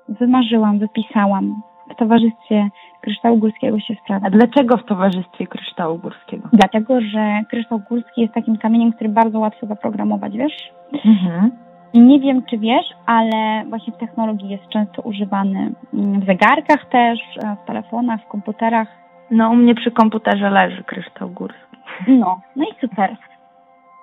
[0.08, 2.68] wymarzyłam, wypisałam w towarzystwie
[3.01, 4.26] kryształu górskiego się sprawdza.
[4.26, 6.49] A dlaczego w towarzystwie kryształu górskiego?
[6.53, 10.72] Dlatego, że kryształ górski jest takim kamieniem, który bardzo łatwo zaprogramować, wiesz?
[11.05, 11.51] Mhm.
[11.95, 17.20] Nie wiem, czy wiesz, ale właśnie w technologii jest często używany mm, w zegarkach też,
[17.45, 18.88] e, w telefonach, w komputerach.
[19.30, 21.76] No u mnie przy komputerze leży kryształ górski.
[22.09, 23.16] No, no i super.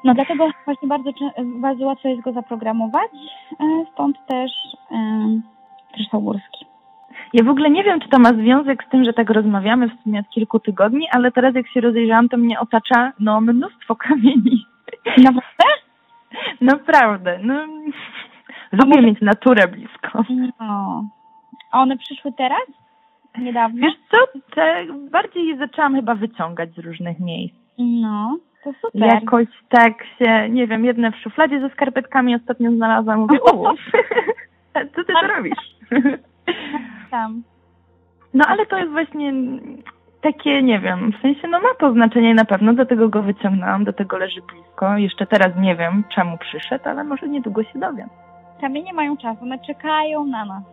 [0.04, 1.12] No dlatego właśnie bardzo,
[1.62, 3.12] bardzo łatwo jest go zaprogramować,
[3.60, 4.52] e, stąd też
[5.94, 6.66] kryształ górski.
[7.34, 10.04] Ja w ogóle nie wiem, czy to ma związek z tym, że tak rozmawiamy w
[10.04, 14.66] sumie od kilku tygodni, ale teraz jak się rozejrzałam, to mnie otacza no mnóstwo kamieni.
[15.18, 15.68] Naprawdę?
[16.62, 17.40] Naprawdę.
[17.44, 17.54] No,
[18.72, 20.24] lubię może- mieć naturę blisko.
[20.60, 21.04] No.
[21.72, 22.62] A one przyszły teraz?
[23.38, 23.82] Niedawno?
[23.82, 24.18] Wiesz co,
[24.56, 27.56] te bardziej je zaczęłam chyba wyciągać z różnych miejsc.
[27.78, 29.14] No, to super.
[29.14, 33.20] Jakoś tak się, nie wiem, jedne w szufladzie ze skarpetkami ostatnio znalazłam.
[33.20, 33.64] Mówię, u,
[34.96, 35.76] co ty to robisz?
[37.12, 37.44] Tam.
[38.34, 39.34] No ale to jest właśnie
[40.22, 43.94] takie, nie wiem, w sensie no ma to znaczenie na pewno, dlatego go wyciągnęłam, do
[43.94, 44.98] tego leży blisko.
[44.98, 48.10] Jeszcze teraz nie wiem, czemu przyszedł, ale może niedługo się dowiem.
[48.62, 50.64] Kamienie mają czas, one czekają na nas.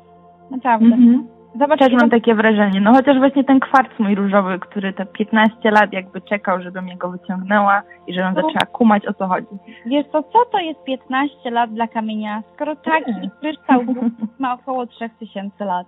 [0.50, 0.86] Naprawdę.
[0.86, 1.26] Mhm.
[1.60, 2.80] Zobacz, Też mam takie wrażenie.
[2.80, 7.10] No chociaż właśnie ten kwarc mój różowy, który te 15 lat jakby czekał, żebym jego
[7.10, 8.42] wyciągnęła i żebym No.
[8.42, 9.46] zaczęła kumać o co chodzi.
[9.86, 13.80] Wiesz co, co to jest 15 lat dla kamienia, skoro taki kryształ
[14.38, 15.86] ma około 3000 lat?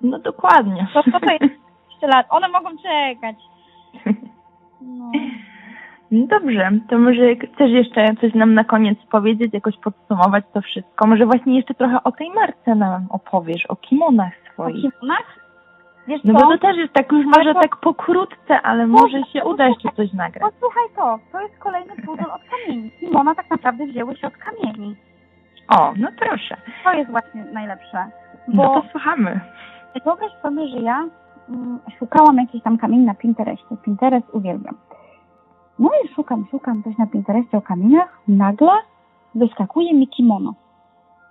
[0.00, 0.86] No dokładnie.
[0.94, 2.26] To co to jest 15 lat?
[2.30, 3.36] One mogą czekać.
[4.80, 5.10] No.
[6.10, 11.06] No Dobrze, to może chcesz jeszcze coś nam na koniec powiedzieć, jakoś podsumować to wszystko.
[11.06, 14.76] Może właśnie jeszcze trochę o tej marce nam opowiesz, o kimonach O swoich.
[14.92, 15.38] kimonach?
[16.08, 16.46] Wiesz No co?
[16.46, 19.88] bo to też jest tak już może to- tak pokrótce, ale może się uda jeszcze
[19.96, 20.52] coś nagrać.
[20.54, 22.90] Posłuchaj to, to jest kolejny pudel od kamieni.
[23.00, 24.96] Kimona tak naprawdę wzięły się od kamieni.
[25.68, 26.56] O, no proszę.
[26.84, 28.06] To jest właśnie najlepsze.
[28.48, 29.40] Bo No to słuchamy.
[30.04, 31.04] Wyobraź sobie, że ja
[31.48, 33.76] mm, szukałam jakichś tam kamieni na Pinterestie.
[33.84, 34.74] Pinterest uwielbiam.
[35.78, 38.18] No i szukam, szukam coś na Pinterestie o kamieniach.
[38.28, 38.72] Nagle
[39.34, 40.54] wyskakuje mi kimono.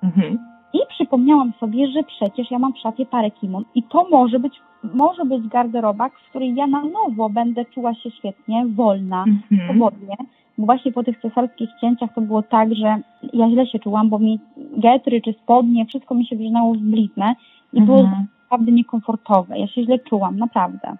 [0.03, 0.39] Mhm.
[0.73, 4.61] I przypomniałam sobie, że przecież ja mam w szafie parę kimon i to może być,
[4.83, 9.69] może być garderoba, w której ja na nowo będę czuła się świetnie, wolna, Mhm.
[9.69, 10.15] swobodnie.
[10.57, 12.97] Bo właśnie po tych cesarskich cięciach to było tak, że
[13.33, 14.39] ja źle się czułam, bo mi
[14.77, 17.35] getry czy spodnie, wszystko mi się wrzynało w bliznę
[17.73, 18.27] i było Mhm.
[18.53, 19.59] Naprawdę niekomfortowe.
[19.59, 20.97] Ja się źle czułam, naprawdę.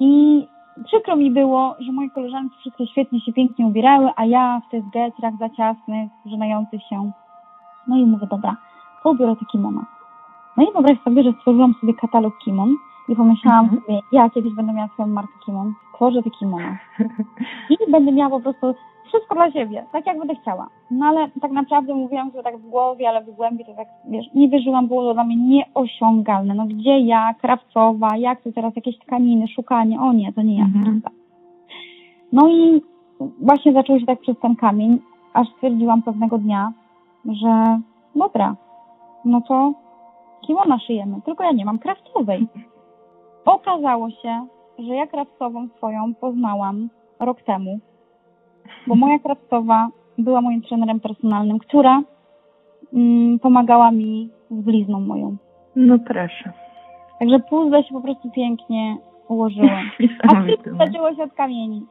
[0.00, 0.46] I
[0.84, 4.84] przykro mi było, że moje koleżanki wszystkie świetnie się pięknie ubierały, a ja w tych
[4.90, 7.10] getrach za ciasnych, żynających się.
[7.88, 8.56] No i mówię, dobra,
[9.02, 9.82] to ubiorę te kimono.
[10.56, 12.74] No i wyobraź sobie, że stworzyłam sobie katalog kimon
[13.08, 13.82] i pomyślałam Mhm.
[13.82, 16.76] sobie, ja kiedyś będę miała swoją markę kimon, stworzę te kimono.
[17.70, 18.74] I będę miała po prostu
[19.08, 20.68] wszystko dla siebie, tak jak będę chciała.
[20.90, 24.26] No ale tak naprawdę mówiłam sobie tak w głowie, ale w głębi to tak, wiesz,
[24.34, 26.54] nie wierzyłam, było to dla mnie nieosiągalne.
[26.54, 30.64] No gdzie ja, krawcowa, jak to teraz jakieś tkaniny, szukanie, o nie, to nie ja.
[30.64, 31.02] Mhm.
[32.32, 32.82] No i
[33.40, 34.98] właśnie zaczęło się tak przez ten kamień,
[35.32, 36.72] aż stwierdziłam pewnego dnia,
[37.24, 37.80] że
[38.16, 38.56] dobra,
[39.24, 39.72] no to
[40.46, 42.48] kimona szyjemy, tylko ja nie mam krawcowej.
[43.44, 44.46] Okazało się,
[44.78, 46.88] że ja krawcową swoją poznałam
[47.20, 47.78] rok temu,
[48.86, 49.88] bo moja krawcowa
[50.18, 52.02] była moim trenerem personalnym, która
[52.94, 55.36] mm, pomagała mi z blizną moją.
[55.76, 56.52] No proszę.
[57.20, 58.96] Także puzzle się po prostu pięknie
[59.28, 59.70] ułożyły.
[59.98, 60.62] A Niesamowite.
[60.62, 61.86] wszystko zaczęło się od kamieni.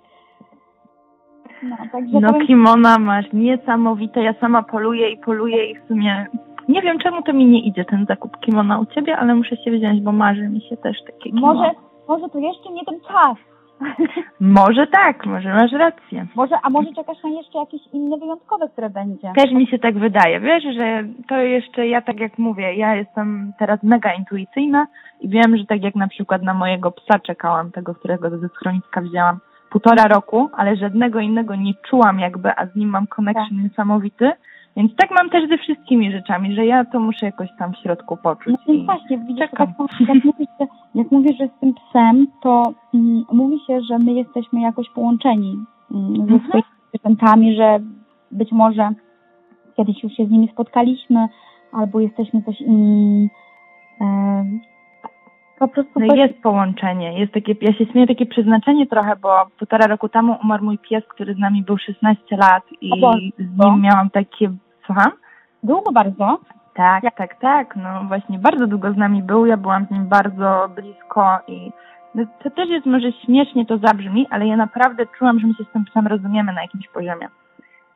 [1.64, 4.24] No, także No powiem, kimona masz niesamowite.
[4.24, 6.28] Ja sama poluję i poluję i w sumie
[6.70, 9.72] nie wiem czemu to mi nie idzie ten zakup kimona u ciebie, ale muszę się
[9.72, 11.54] wziąć, bo marzy mi się też takie kimono.
[11.54, 11.72] może,
[12.08, 13.38] może to jeszcze nie ten czas.
[14.40, 16.28] Może tak, może masz rację.
[16.36, 19.32] Może, a może czekasz na jeszcze jakieś inne wyjątkowe, które będzie?
[19.36, 20.40] Też mi się tak wydaje.
[20.40, 24.88] Wiesz, że to jeszcze ja tak jak mówię, ja jestem teraz mega intuicyjna
[25.22, 29.02] i wiem, że tak jak na przykład na mojego psa czekałam, tego, którego ze schroniska
[29.02, 34.32] wzięłam półtora roku, ale żadnego innego nie czułam jakby, a z nim mam connection niesamowity.
[34.78, 38.18] Więc tak mam też ze wszystkimi rzeczami, że ja to muszę jakoś tam w środku
[38.18, 38.56] poczuć.
[38.68, 39.98] No i więc właśnie, widzisz, jak, mówisz,
[40.60, 42.64] że, jak mówisz, że z tym psem, to
[42.94, 45.58] mm, mówi się, że my jesteśmy jakoś połączeni
[45.92, 46.40] mm, ze Mhm.
[46.40, 46.64] swoimi
[46.94, 47.80] zwierzętami, że
[48.32, 48.90] być może
[49.78, 51.28] kiedyś już się z nimi spotkaliśmy,
[51.72, 53.30] albo jesteśmy coś inni.
[54.02, 54.60] em,
[55.60, 59.88] po prostu No jest połączenie, jest takie, ja się śmieję, takie przeznaczenie trochę, bo półtora
[59.88, 62.90] roku temu umarł mój pies, który z nami był 16 lat i
[63.40, 64.52] z nim miałam takie,
[64.88, 65.12] słucham?
[65.64, 66.40] długo bardzo.
[66.74, 70.70] Tak, tak, tak, no właśnie bardzo długo z nami był, ja byłam z nim bardzo
[70.76, 71.72] blisko i
[72.16, 75.64] no, to też jest może śmiesznie to zabrzmi, ale ja naprawdę czułam, że my się
[75.64, 77.28] z tym psem rozumiemy na jakimś poziomie.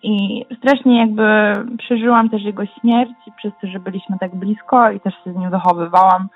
[0.03, 5.13] I strasznie jakby przeżyłam też jego śmierć przez to, że byliśmy tak blisko i też
[5.23, 6.27] się z nim wychowywałam.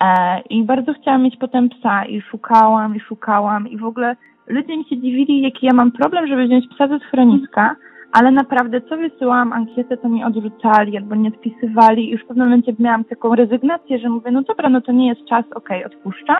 [0.00, 4.76] E, I bardzo chciałam mieć potem psa i szukałam i szukałam i w ogóle ludzie
[4.76, 7.76] mi się dziwili, jaki ja mam problem, żeby wziąć psa ze schroniska,
[8.16, 12.46] ale naprawdę co wysyłałam ankietę, to mi odrzucali albo nie odpisywali i już w pewnym
[12.46, 16.36] momencie miałam taką rezygnację, że mówię, no dobra, no to nie jest czas, okej, odpuszczam.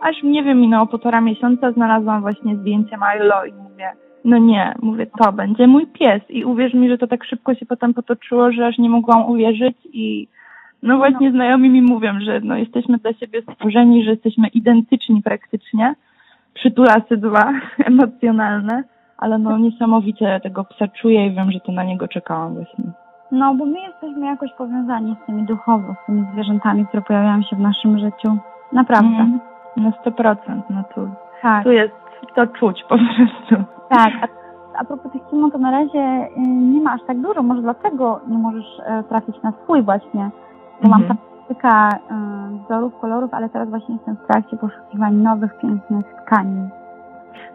[0.00, 3.92] Aż nie wiem, minęło półtora miesiąca, znalazłam właśnie zdjęcie Milo i mówię,
[4.24, 7.66] no nie, mówię, to będzie mój pies i uwierz mi, że to tak szybko się
[7.66, 10.28] potem potoczyło, że aż nie mogłam uwierzyć i
[10.82, 15.94] no właśnie znajomi mi mówią, że no jesteśmy dla siebie stworzeni, że jesteśmy identyczni praktycznie.
[16.54, 17.52] Przytulasy dwa
[17.90, 18.84] emocjonalne,
[19.20, 22.84] ale no niesamowicie tego psa czuję i wiem, że to na niego czekałam właśnie.
[23.32, 27.56] No, bo my jesteśmy jakoś powiązani z tymi duchowo, z tymi zwierzętami, które pojawiają się
[27.56, 28.36] w naszym życiu.
[28.72, 29.08] Naprawdę.
[29.08, 29.40] Mhm.
[29.76, 30.36] Na 100%,
[30.70, 31.08] no tu,
[31.42, 31.64] Tak.
[31.64, 31.94] tu jest
[32.34, 33.64] to czuć po prostu.
[33.88, 34.26] Tak, a,
[34.80, 38.20] a propos tych kimon, to na razie y, nie ma aż tak dużo, może dlatego
[38.28, 40.30] nie możesz e, trafić na swój właśnie,
[40.82, 41.18] bo mam Mhm.
[41.18, 46.68] tam kilka y, wzorów, kolorów, ale teraz właśnie jestem w trakcie poszukiwań nowych, pięknych tkanin.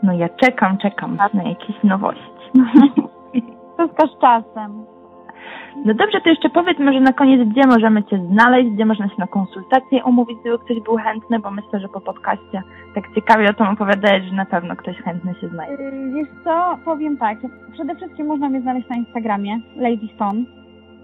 [0.03, 2.51] No ja czekam, czekam na jakieś nowości.
[3.77, 4.86] Wszystko z czasem.
[5.86, 9.15] No dobrze, to jeszcze powiedz może na koniec, gdzie możemy Cię znaleźć, gdzie można się
[9.17, 12.63] na konsultację umówić, gdyby ktoś był chętny, bo myślę, że po podcaście
[12.95, 15.83] tak ciekawie o tym opowiadałeś, że na pewno ktoś chętny się znajdzie.
[15.83, 17.38] Y, Wiesz co, powiem tak,
[17.73, 20.43] przede wszystkim można mnie znaleźć na Instagramie, Lady Stone.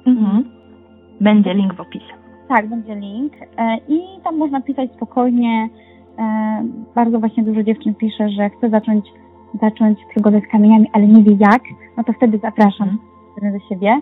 [0.05, 0.43] Mhm.
[1.21, 2.13] Będzie link w opisie.
[2.49, 3.33] Tak, będzie link.
[3.57, 5.69] E, I tam można pisać spokojnie.
[6.19, 6.63] E,
[6.95, 9.13] Bardzo właśnie dużo dziewczyn pisze, że chce zacząć,
[9.61, 11.61] zacząć przygodę z kamieniami, ale nie wie jak.
[11.97, 12.97] No to wtedy zapraszam
[13.53, 14.01] do siebie.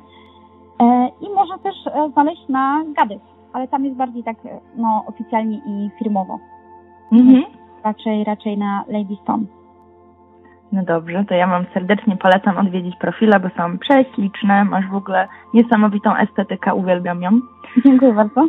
[0.79, 3.19] E, I można też e, znaleźć na Gady,
[3.53, 4.37] ale tam jest bardziej tak
[4.77, 6.39] no, oficjalnie i firmowo.
[7.11, 7.43] Mhm.
[7.83, 9.43] Raczej, raczej na Lady Stone.
[10.71, 15.27] No dobrze, to ja Wam serdecznie polecam odwiedzić profile, bo są prześliczne, masz w ogóle
[15.53, 17.31] niesamowitą estetykę, uwielbiam ją.
[17.85, 18.47] Dziękuję bardzo.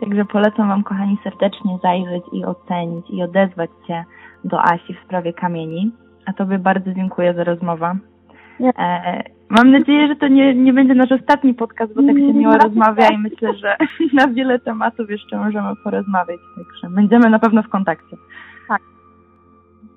[0.00, 4.04] Także polecam Wam, kochani, serdecznie zajrzeć i ocenić i odezwać się
[4.44, 5.92] do Asi w sprawie kamieni.
[6.26, 7.96] A Tobie bardzo dziękuję za rozmowę.
[8.60, 12.34] Ja- E, mam nadzieję, że to nie, nie będzie nasz ostatni podcast, bo tak się
[12.34, 13.76] miło na rozmawia i myślę, że
[14.20, 16.40] na wiele tematów jeszcze możemy porozmawiać.
[16.56, 18.16] Także będziemy na pewno w kontakcie.
[18.68, 18.80] Tak.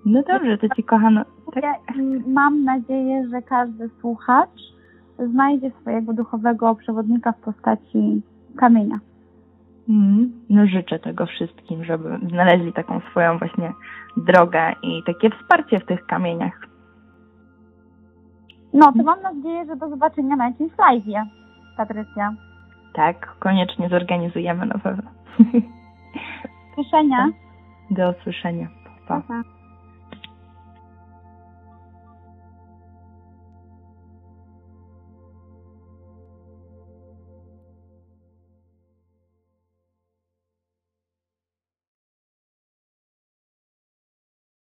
[0.09, 1.25] No dobrze, to Ci kochano.
[1.53, 1.63] Tak.
[1.95, 4.59] Mm, mam nadzieję, że każdy słuchacz
[5.19, 8.21] znajdzie swojego duchowego przewodnika w postaci
[8.57, 8.99] kamienia.
[9.89, 13.73] Mm, No życzę tego wszystkim, żeby znaleźli taką swoją właśnie
[14.17, 16.67] drogę i takie wsparcie w tych kamieniach.
[18.73, 21.23] No, to mam nadzieję, że do zobaczenia na jakimś live'ie,
[21.77, 22.33] Patrycja.
[22.93, 25.11] Tak, koniecznie zorganizujemy na pewno.
[25.39, 27.29] Do słyszenia.
[27.91, 28.67] Do usłyszenia.
[29.07, 29.58] Pa, pa.